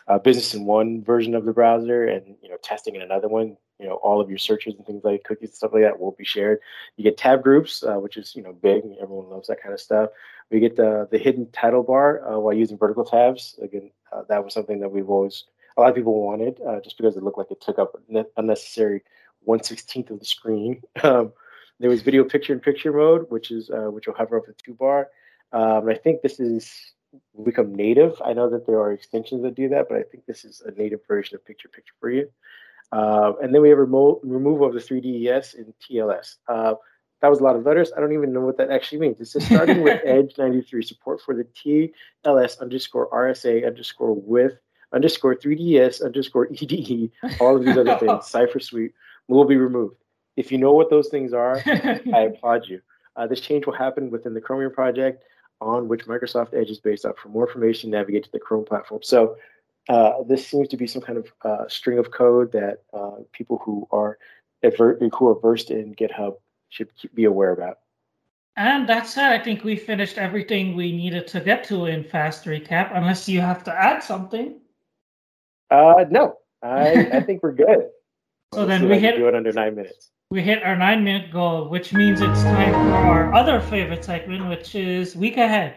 uh, 0.07 0.21
business 0.21 0.55
in 0.55 0.67
one 0.67 1.03
version 1.03 1.35
of 1.35 1.45
the 1.45 1.53
browser 1.53 2.07
and 2.07 2.37
you 2.41 2.49
know 2.49 2.57
testing 2.63 2.95
in 2.95 3.03
another 3.03 3.27
one 3.27 3.57
you 3.81 3.89
know 3.89 3.95
all 3.95 4.21
of 4.21 4.29
your 4.29 4.39
searches 4.39 4.77
and 4.77 4.87
things 4.87 5.03
like 5.03 5.25
cookies 5.25 5.49
and 5.49 5.57
stuff 5.57 5.73
like 5.73 5.83
that 5.83 5.99
will 5.99 6.13
be 6.13 6.25
shared 6.25 6.61
you 6.97 7.03
get 7.03 7.17
tab 7.17 7.43
groups 7.43 7.83
which 7.85 8.17
is 8.17 8.33
you 8.37 8.41
know 8.41 8.53
big 8.53 8.85
everyone 9.03 9.29
loves 9.29 9.49
that 9.49 9.61
kind 9.61 9.75
of 9.75 9.81
stuff 9.81 10.11
we 10.49 10.61
get 10.61 10.77
the 10.77 11.09
the 11.11 11.19
hidden 11.19 11.51
title 11.51 11.83
bar 11.83 12.21
while 12.39 12.55
using 12.55 12.79
vertical 12.79 13.05
tabs 13.05 13.59
again 13.61 13.91
that 14.29 14.45
was 14.45 14.55
something 14.55 14.79
that 14.79 14.93
we've 14.93 15.11
always 15.11 15.47
a 15.77 15.81
lot 15.81 15.91
of 15.91 15.95
people 15.95 16.23
wanted 16.23 16.61
uh, 16.67 16.81
just 16.81 16.97
because 16.97 17.17
it 17.17 17.23
looked 17.23 17.39
like 17.39 17.51
it 17.51 17.61
took 17.61 17.79
up 17.79 18.01
unnecessary 18.37 19.03
116th 19.49 20.11
of 20.11 20.19
the 20.19 20.25
screen 20.25 20.83
um, 21.03 21.33
there 21.79 21.91
was 21.91 22.03
video 22.03 22.25
picture 22.25 22.53
in 22.53 22.61
picture 22.61 22.93
mode 22.93 23.27
which 23.29 23.51
is 23.51 23.71
uh, 23.71 23.91
which 23.91 24.07
will 24.07 24.15
hover 24.15 24.37
over 24.37 24.47
the 24.47 24.63
two 24.63 24.75
bar 24.75 25.09
um, 25.53 25.89
i 25.89 25.95
think 25.95 26.23
this 26.23 26.41
is 26.41 26.93
become 27.45 27.75
native. 27.75 28.21
I 28.25 28.33
know 28.33 28.49
that 28.51 28.67
there 28.67 28.79
are 28.81 28.93
extensions 28.93 29.43
that 29.43 29.55
do 29.55 29.69
that, 29.71 29.89
but 29.89 29.99
I 29.99 30.03
think 30.03 30.27
this 30.27 30.45
is 30.45 30.63
a 30.65 30.71
native 30.73 31.01
version 31.07 31.37
of 31.37 31.45
Picture 31.45 31.69
Picture 31.69 31.95
for 32.01 32.11
you. 32.11 32.29
Uh, 32.93 33.33
and 33.43 33.55
then 33.55 33.63
we 33.63 33.69
have 33.71 33.79
remo- 33.79 34.21
removal 34.23 34.67
of 34.67 34.75
the 34.75 34.81
3DES 34.81 35.55
in 35.57 35.75
TLS. 35.83 36.37
Uh, 36.49 36.75
that 37.21 37.29
was 37.29 37.41
a 37.41 37.43
lot 37.43 37.57
of 37.57 37.65
letters. 37.65 37.91
I 37.97 38.01
don't 38.01 38.13
even 38.13 38.33
know 38.33 38.43
what 38.43 38.59
that 38.59 38.71
actually 38.71 38.99
means. 38.99 39.21
It 39.21 39.27
says 39.27 39.47
starting 39.47 39.83
with 39.83 40.01
Edge 40.05 40.35
93 40.39 40.83
support 40.83 41.21
for 41.21 41.35
the 41.35 41.45
TLS 42.25 42.61
underscore 42.61 43.11
RSA 43.11 43.67
underscore 43.67 44.15
with 44.15 44.53
underscore 44.93 45.37
3DES 45.37 46.05
underscore 46.05 46.49
EDE, 46.51 47.11
all 47.41 47.57
of 47.57 47.65
these 47.65 47.77
other 47.77 47.97
things, 48.01 48.27
Cipher 48.27 48.61
Suite 48.61 48.93
will 49.29 49.45
be 49.45 49.57
removed. 49.57 49.97
If 50.37 50.53
you 50.53 50.59
know 50.59 50.73
what 50.73 50.91
those 50.91 51.09
things 51.09 51.33
are, 51.33 51.63
I 51.67 52.31
applaud 52.35 52.67
you. 52.69 52.81
Uh, 53.17 53.27
this 53.27 53.41
change 53.41 53.67
will 53.67 53.75
happen 53.75 54.11
within 54.11 54.35
the 54.35 54.41
Chromium 54.41 54.73
project 54.73 55.25
on 55.61 55.89
which 55.89 56.05
Microsoft 56.07 56.55
Edge 56.55 56.71
is 56.71 56.79
based 56.79 57.05
off. 57.07 57.17
For 57.17 57.29
more 57.29 57.47
information, 57.47 57.91
navigate 57.91 58.25
to 58.25 58.33
the 58.33 58.39
Chrome 58.39 58.65
platform. 58.65 59.03
So 59.03 59.37
uh, 59.89 60.23
this 60.29 60.47
seems 60.47 60.69
to 60.69 60.77
be 60.77 60.87
some 60.87 61.01
kind 61.01 61.19
of 61.19 61.33
uh, 61.43 61.69
string 61.69 61.99
of 61.99 62.11
code 62.11 62.53
that 62.53 62.83
uh, 62.93 63.23
people 63.33 63.59
who 63.65 63.89
are 63.91 64.19
adver- 64.63 64.99
who 64.99 65.29
are 65.29 65.41
versed 65.41 65.71
in 65.71 65.95
GitHub 65.95 66.37
should 66.69 66.91
be 67.15 67.25
aware 67.25 67.53
about. 67.53 67.79
And 68.57 68.89
that 68.89 69.07
said, 69.07 69.33
I 69.33 69.43
think 69.43 69.65
we 69.65 69.77
finished 69.77 70.19
everything 70.19 70.75
we 70.75 70.91
needed 70.91 71.27
to 71.29 71.41
get 71.41 71.65
to 71.65 71.87
in 71.87 72.05
fast 72.05 72.45
recap. 72.45 72.91
Unless 72.95 73.29
you 73.29 73.41
have 73.41 73.63
to 73.65 73.73
add 73.73 74.03
something. 74.03 74.61
Uh, 75.71 76.05
no, 76.11 76.39
I 76.63 77.09
I 77.13 77.21
think 77.27 77.43
we're 77.43 77.53
good. 77.53 77.89
so 78.55 78.65
Let's 78.65 78.69
then 78.69 78.89
we 78.89 78.99
hit 78.99 79.17
do 79.17 79.29
it 79.29 79.35
under 79.35 79.53
nine 79.53 79.75
minutes 79.75 80.11
we 80.31 80.43
hit 80.43 80.63
our 80.65 80.77
nine 80.77 81.05
minute 81.05 81.31
goal, 81.31 81.69
which 81.69 81.93
means 81.93 82.21
it's 82.21 82.43
time 82.43 82.73
for 82.73 82.95
our 82.95 83.33
other 83.33 83.61
favorite 83.61 84.05
segment, 84.05 84.49
which 84.49 84.75
is 84.75 85.15
Week 85.15 85.37
Ahead. 85.37 85.77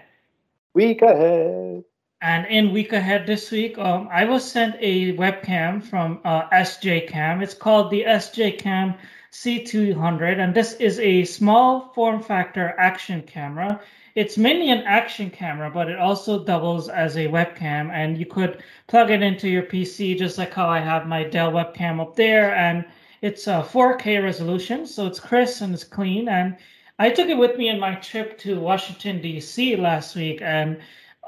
Week 0.74 1.02
Ahead. 1.04 1.84
And 2.22 2.46
in 2.48 2.74
Week 2.74 2.92
Ahead 2.92 3.26
this 3.26 3.50
week, 3.50 3.78
um, 3.78 4.10
I 4.12 4.26
was 4.26 4.44
sent 4.44 4.76
a 4.80 5.16
webcam 5.16 5.82
from 5.82 6.20
uh, 6.26 6.50
SJ 6.50 7.08
Cam. 7.08 7.42
It's 7.42 7.54
called 7.54 7.90
the 7.90 8.04
SJ 8.04 8.60
Cam 8.60 8.96
C200, 9.32 10.40
and 10.40 10.54
this 10.54 10.74
is 10.74 11.00
a 11.00 11.24
small 11.24 11.94
form 11.96 12.22
factor 12.22 12.76
action 12.78 13.22
camera. 13.22 13.80
It's 14.16 14.38
mainly 14.38 14.70
an 14.70 14.84
action 14.86 15.30
camera, 15.30 15.72
but 15.72 15.90
it 15.90 15.98
also 15.98 16.44
doubles 16.44 16.90
as 16.90 17.16
a 17.16 17.28
webcam, 17.28 17.90
and 17.92 18.18
you 18.18 18.26
could 18.26 18.64
plug 18.88 19.12
it 19.12 19.22
into 19.22 19.48
your 19.48 19.64
PC 19.64 20.18
just 20.18 20.38
like 20.38 20.54
how 20.54 20.68
I 20.68 20.80
have 20.80 21.08
my 21.08 21.24
Dell 21.24 21.52
webcam 21.54 22.02
up 22.02 22.16
there 22.16 22.54
and 22.54 22.86
it's 23.22 23.48
a 23.48 23.64
4K 23.64 24.24
resolution, 24.24 24.86
so 24.86 25.06
it's 25.06 25.20
crisp 25.20 25.62
and 25.62 25.74
it's 25.74 25.84
clean. 25.84 26.30
And 26.30 26.58
I 26.98 27.10
took 27.10 27.28
it 27.28 27.38
with 27.38 27.58
me 27.58 27.70
in 27.70 27.80
my 27.80 27.96
trip 27.96 28.38
to 28.40 28.60
Washington 28.60 29.22
D.C. 29.22 29.76
last 29.76 30.16
week, 30.16 30.42
and 30.42 30.80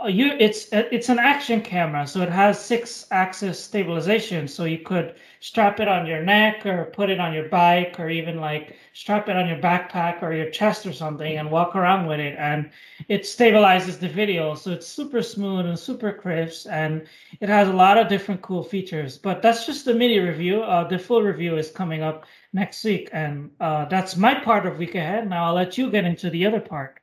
you 0.07 0.31
it's 0.39 0.67
it's 0.71 1.09
an 1.09 1.19
action 1.19 1.61
camera, 1.61 2.07
so 2.07 2.21
it 2.21 2.29
has 2.29 2.63
six 2.63 3.05
axis 3.11 3.63
stabilization. 3.63 4.47
So 4.47 4.65
you 4.65 4.79
could 4.79 5.15
strap 5.39 5.79
it 5.79 5.87
on 5.87 6.05
your 6.05 6.21
neck 6.23 6.65
or 6.65 6.85
put 6.85 7.09
it 7.09 7.19
on 7.19 7.33
your 7.33 7.49
bike 7.49 7.99
or 7.99 8.09
even 8.09 8.39
like 8.39 8.75
strap 8.93 9.29
it 9.29 9.35
on 9.35 9.47
your 9.47 9.57
backpack 9.57 10.21
or 10.21 10.33
your 10.33 10.49
chest 10.49 10.85
or 10.85 10.93
something 10.93 11.37
and 11.37 11.49
walk 11.51 11.75
around 11.75 12.07
with 12.07 12.19
it. 12.19 12.35
And 12.37 12.71
it 13.07 13.23
stabilizes 13.23 13.99
the 13.99 14.07
video, 14.09 14.55
so 14.55 14.71
it's 14.71 14.87
super 14.87 15.21
smooth 15.21 15.65
and 15.65 15.77
super 15.77 16.11
crisp, 16.13 16.67
and 16.69 17.07
it 17.39 17.49
has 17.49 17.67
a 17.67 17.73
lot 17.73 17.97
of 17.97 18.07
different 18.07 18.41
cool 18.41 18.63
features. 18.63 19.17
But 19.17 19.41
that's 19.41 19.65
just 19.65 19.85
the 19.85 19.93
mini 19.93 20.19
review. 20.19 20.63
Uh, 20.63 20.87
the 20.87 20.99
full 20.99 21.21
review 21.21 21.57
is 21.57 21.71
coming 21.71 22.01
up 22.01 22.25
next 22.53 22.83
week, 22.83 23.09
and 23.13 23.51
uh, 23.59 23.85
that's 23.85 24.15
my 24.17 24.35
part 24.35 24.65
of 24.65 24.77
week 24.77 24.95
ahead. 24.95 25.29
Now 25.29 25.45
I'll 25.45 25.55
let 25.55 25.77
you 25.77 25.89
get 25.91 26.05
into 26.05 26.29
the 26.29 26.45
other 26.45 26.59
part 26.59 27.01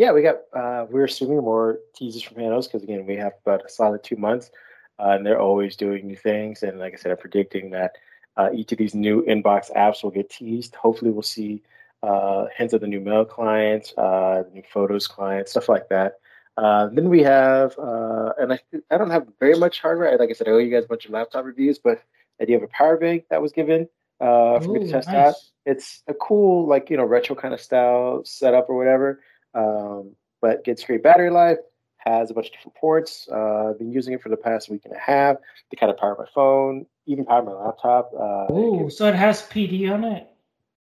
yeah, 0.00 0.12
we 0.12 0.22
got 0.22 0.36
uh, 0.54 0.86
we're 0.88 1.04
assuming 1.04 1.36
more 1.42 1.78
teasers 1.94 2.22
from 2.22 2.38
Panos 2.38 2.64
because 2.64 2.82
again 2.82 3.04
we 3.04 3.16
have 3.16 3.34
about 3.44 3.66
a 3.66 3.68
solid 3.68 4.02
two 4.02 4.16
months, 4.16 4.50
uh, 4.98 5.10
and 5.10 5.26
they're 5.26 5.38
always 5.38 5.76
doing 5.76 6.06
new 6.06 6.16
things. 6.16 6.62
And 6.62 6.78
like 6.78 6.94
I 6.94 6.96
said, 6.96 7.12
I'm 7.12 7.18
predicting 7.18 7.68
that 7.72 7.96
uh, 8.38 8.48
each 8.54 8.72
of 8.72 8.78
these 8.78 8.94
new 8.94 9.22
inbox 9.26 9.70
apps 9.76 10.02
will 10.02 10.10
get 10.10 10.30
teased. 10.30 10.74
Hopefully, 10.74 11.10
we'll 11.10 11.20
see 11.20 11.62
uh, 12.02 12.46
hints 12.56 12.72
of 12.72 12.80
the 12.80 12.86
new 12.86 12.98
mail 12.98 13.26
clients, 13.26 13.92
uh, 13.98 14.44
new 14.54 14.62
photos 14.72 15.06
clients, 15.06 15.50
stuff 15.50 15.68
like 15.68 15.90
that. 15.90 16.14
Uh, 16.56 16.86
then 16.86 17.10
we 17.10 17.22
have, 17.22 17.74
and 17.76 18.54
I 18.54 18.58
I 18.90 18.96
don't 18.96 19.10
have 19.10 19.26
very 19.38 19.58
much 19.58 19.82
hardware. 19.82 20.16
Like 20.16 20.30
I 20.30 20.32
said, 20.32 20.48
I 20.48 20.52
owe 20.52 20.58
you 20.58 20.70
guys 20.70 20.86
a 20.86 20.88
bunch 20.88 21.04
of 21.04 21.10
laptop 21.10 21.44
reviews, 21.44 21.78
but 21.78 22.02
I 22.40 22.46
do 22.46 22.54
have 22.54 22.62
a 22.62 22.68
power 22.68 22.96
bank 22.96 23.24
that 23.28 23.42
was 23.42 23.52
given 23.52 23.86
for 24.18 24.62
Ooh, 24.62 24.72
me 24.72 24.80
to 24.80 24.90
test 24.90 25.08
nice. 25.08 25.14
out. 25.14 25.34
It's 25.66 26.02
a 26.08 26.14
cool, 26.14 26.66
like 26.66 26.88
you 26.88 26.96
know, 26.96 27.04
retro 27.04 27.36
kind 27.36 27.52
of 27.52 27.60
style 27.60 28.22
setup 28.24 28.70
or 28.70 28.78
whatever 28.78 29.20
um, 29.54 30.14
but 30.40 30.64
gets 30.64 30.84
great 30.84 31.02
battery 31.02 31.30
life. 31.30 31.58
Has 31.98 32.30
a 32.30 32.34
bunch 32.34 32.46
of 32.46 32.52
different 32.54 32.76
ports. 32.76 33.28
Uh, 33.30 33.70
I've 33.70 33.78
been 33.78 33.92
using 33.92 34.14
it 34.14 34.22
for 34.22 34.30
the 34.30 34.36
past 34.36 34.70
week 34.70 34.82
and 34.86 34.94
a 34.94 34.98
half 34.98 35.36
to 35.70 35.76
kind 35.76 35.92
of 35.92 35.98
power 35.98 36.16
my 36.18 36.24
phone, 36.34 36.86
even 37.04 37.26
power 37.26 37.42
my 37.42 37.52
laptop. 37.52 38.10
Uh, 38.14 38.46
oh, 38.48 38.88
so 38.88 39.06
it 39.06 39.14
has 39.14 39.42
PD 39.42 39.92
on 39.92 40.04
it. 40.04 40.26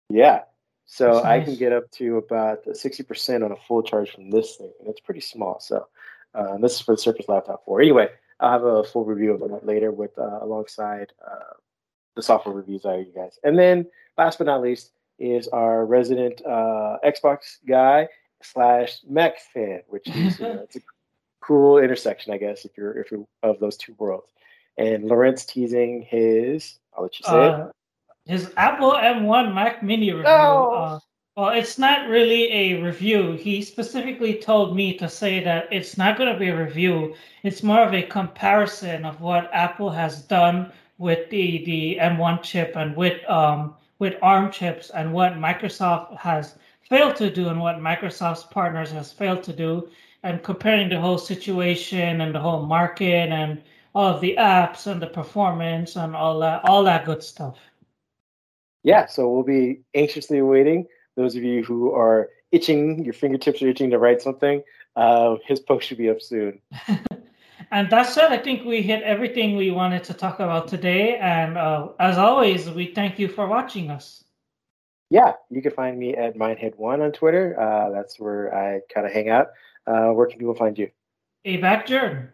Yeah, 0.09 0.43
so 0.85 1.13
nice. 1.13 1.25
I 1.25 1.41
can 1.41 1.55
get 1.55 1.71
up 1.71 1.91
to 1.91 2.17
about 2.17 2.65
60% 2.65 3.45
on 3.45 3.51
a 3.51 3.55
full 3.67 3.83
charge 3.83 4.11
from 4.11 4.31
this 4.31 4.55
thing, 4.55 4.71
and 4.79 4.89
it's 4.89 5.01
pretty 5.01 5.19
small. 5.19 5.59
So 5.59 5.87
uh, 6.33 6.57
this 6.57 6.75
is 6.75 6.81
for 6.81 6.95
the 6.95 7.01
Surface 7.01 7.27
Laptop 7.27 7.63
4. 7.65 7.81
Anyway, 7.81 8.07
I'll 8.39 8.51
have 8.51 8.63
a 8.63 8.83
full 8.83 9.05
review 9.05 9.33
of 9.33 9.41
it 9.41 9.65
later 9.65 9.91
with 9.91 10.17
uh, 10.17 10.39
alongside 10.41 11.11
uh, 11.25 11.53
the 12.15 12.23
software 12.23 12.55
reviews 12.55 12.85
I 12.85 12.97
you 12.97 13.11
guys. 13.13 13.37
And 13.43 13.57
then 13.57 13.85
last 14.17 14.39
but 14.39 14.45
not 14.45 14.61
least 14.61 14.91
is 15.19 15.47
our 15.49 15.85
resident 15.85 16.41
uh, 16.45 16.97
Xbox 17.05 17.57
guy 17.67 18.07
slash 18.41 18.99
mech 19.07 19.39
fan, 19.53 19.81
which 19.87 20.07
is 20.15 20.39
you 20.39 20.45
know, 20.45 20.61
it's 20.63 20.75
a 20.75 20.81
cool 21.41 21.77
intersection, 21.77 22.33
I 22.33 22.37
guess, 22.37 22.65
if 22.65 22.77
you're 22.77 22.97
if 22.99 23.11
you're 23.11 23.25
of 23.43 23.59
those 23.59 23.77
two 23.77 23.95
worlds. 23.97 24.31
And 24.77 25.05
Laurent 25.05 25.45
teasing 25.45 26.03
his, 26.03 26.79
I'll 26.95 27.03
let 27.03 27.19
you 27.19 27.25
say 27.25 27.31
uh, 27.31 27.65
it. 27.67 27.71
His 28.25 28.53
Apple 28.55 28.91
M1 28.91 29.53
Mac 29.53 29.83
Mini 29.83 30.11
review. 30.11 30.27
Oh. 30.27 30.71
Uh, 30.71 30.99
well, 31.35 31.49
it's 31.49 31.77
not 31.77 32.09
really 32.09 32.51
a 32.51 32.81
review. 32.81 33.33
He 33.33 33.61
specifically 33.61 34.35
told 34.35 34.75
me 34.75 34.97
to 34.97 35.07
say 35.07 35.41
that 35.41 35.71
it's 35.71 35.97
not 35.97 36.17
going 36.17 36.33
to 36.33 36.37
be 36.37 36.49
a 36.49 36.57
review. 36.65 37.15
It's 37.43 37.63
more 37.63 37.79
of 37.79 37.93
a 37.93 38.03
comparison 38.03 39.05
of 39.05 39.21
what 39.21 39.49
Apple 39.53 39.89
has 39.89 40.21
done 40.21 40.71
with 40.97 41.29
the 41.29 41.63
the 41.63 41.97
M1 42.01 42.43
chip 42.43 42.75
and 42.75 42.95
with 42.95 43.23
um 43.29 43.75
with 43.99 44.15
ARM 44.21 44.51
chips 44.51 44.89
and 44.89 45.13
what 45.13 45.33
Microsoft 45.33 46.17
has 46.17 46.55
failed 46.89 47.15
to 47.17 47.29
do 47.29 47.49
and 47.49 47.61
what 47.61 47.77
Microsoft's 47.77 48.43
partners 48.43 48.91
has 48.91 49.11
failed 49.11 49.43
to 49.43 49.53
do, 49.53 49.89
and 50.23 50.43
comparing 50.43 50.89
the 50.89 50.99
whole 50.99 51.17
situation 51.17 52.21
and 52.21 52.35
the 52.35 52.39
whole 52.39 52.65
market 52.65 53.29
and 53.29 53.61
all 53.95 54.13
of 54.13 54.21
the 54.21 54.35
apps 54.37 54.87
and 54.87 55.01
the 55.01 55.07
performance 55.07 55.95
and 55.95 56.15
all 56.15 56.39
that, 56.39 56.61
all 56.65 56.83
that 56.83 57.05
good 57.05 57.23
stuff. 57.23 57.57
Yeah, 58.83 59.05
so 59.05 59.29
we'll 59.29 59.43
be 59.43 59.81
anxiously 59.93 60.39
awaiting 60.39 60.87
those 61.15 61.35
of 61.35 61.43
you 61.43 61.63
who 61.63 61.93
are 61.93 62.29
itching, 62.51 63.03
your 63.03 63.13
fingertips 63.13 63.61
are 63.61 63.67
itching 63.67 63.89
to 63.91 63.99
write 63.99 64.21
something. 64.21 64.63
Uh, 64.95 65.35
his 65.45 65.59
post 65.59 65.87
should 65.87 65.97
be 65.97 66.09
up 66.09 66.21
soon. 66.21 66.59
and 67.71 67.89
that's 67.89 68.15
it. 68.17 68.23
I 68.23 68.37
think 68.37 68.65
we 68.65 68.81
hit 68.81 69.03
everything 69.03 69.55
we 69.55 69.69
wanted 69.69 70.03
to 70.05 70.13
talk 70.13 70.39
about 70.39 70.67
today. 70.67 71.17
And 71.17 71.57
uh, 71.57 71.89
as 71.99 72.17
always, 72.17 72.69
we 72.69 72.93
thank 72.93 73.19
you 73.19 73.27
for 73.27 73.47
watching 73.47 73.91
us 73.91 74.23
yeah, 75.09 75.33
you 75.49 75.61
can 75.61 75.71
find 75.71 75.97
me 75.97 76.15
at 76.15 76.37
Mindhead1 76.37 77.03
on 77.03 77.11
Twitter. 77.11 77.59
Uh, 77.59 77.89
that's 77.91 78.19
where 78.19 78.53
I 78.55 78.81
kind 78.93 79.07
of 79.07 79.13
hang 79.13 79.29
out. 79.29 79.47
Uh, 79.87 80.09
where 80.09 80.27
can 80.27 80.39
people 80.39 80.55
find 80.55 80.77
you? 80.77 80.91
ABAC 81.45 81.85
Jordan. 81.87 82.29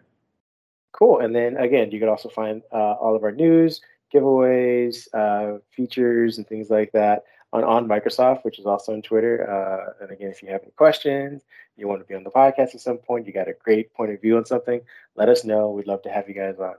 Cool. 0.91 1.19
And 1.19 1.35
then 1.35 1.57
again, 1.57 1.91
you 1.91 1.99
can 1.99 2.09
also 2.09 2.29
find 2.29 2.61
uh, 2.71 2.93
all 2.93 3.15
of 3.15 3.23
our 3.23 3.31
news, 3.31 3.81
giveaways, 4.13 5.07
uh, 5.13 5.59
features, 5.71 6.37
and 6.37 6.47
things 6.47 6.69
like 6.69 6.91
that 6.93 7.23
on 7.53 7.63
on 7.63 7.87
Microsoft, 7.87 8.43
which 8.43 8.59
is 8.59 8.65
also 8.65 8.93
on 8.93 9.01
Twitter. 9.01 9.49
Uh, 9.49 10.03
and 10.03 10.11
again, 10.11 10.29
if 10.29 10.41
you 10.41 10.49
have 10.49 10.61
any 10.63 10.71
questions, 10.71 11.43
you 11.77 11.87
want 11.87 12.01
to 12.01 12.05
be 12.05 12.15
on 12.15 12.23
the 12.23 12.29
podcast 12.29 12.75
at 12.75 12.81
some 12.81 12.97
point, 12.97 13.27
you 13.27 13.33
got 13.33 13.47
a 13.47 13.53
great 13.53 13.93
point 13.93 14.11
of 14.11 14.21
view 14.21 14.37
on 14.37 14.45
something, 14.45 14.81
let 15.15 15.29
us 15.29 15.43
know. 15.43 15.69
We'd 15.71 15.87
love 15.87 16.01
to 16.03 16.09
have 16.09 16.27
you 16.27 16.35
guys 16.35 16.59
on. 16.59 16.75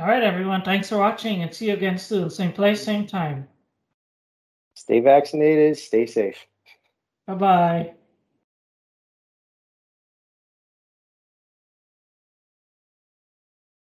All 0.00 0.06
right, 0.06 0.22
everyone. 0.22 0.62
Thanks 0.62 0.88
for 0.88 0.98
watching 0.98 1.42
and 1.42 1.54
see 1.54 1.66
you 1.66 1.74
again 1.74 1.98
soon. 1.98 2.30
Same 2.30 2.52
place, 2.52 2.82
same 2.82 3.06
time. 3.06 3.48
Stay 4.80 5.00
vaccinated. 5.00 5.76
Stay 5.76 6.06
safe. 6.06 6.46
Bye 7.26 7.34
bye. 7.34 7.94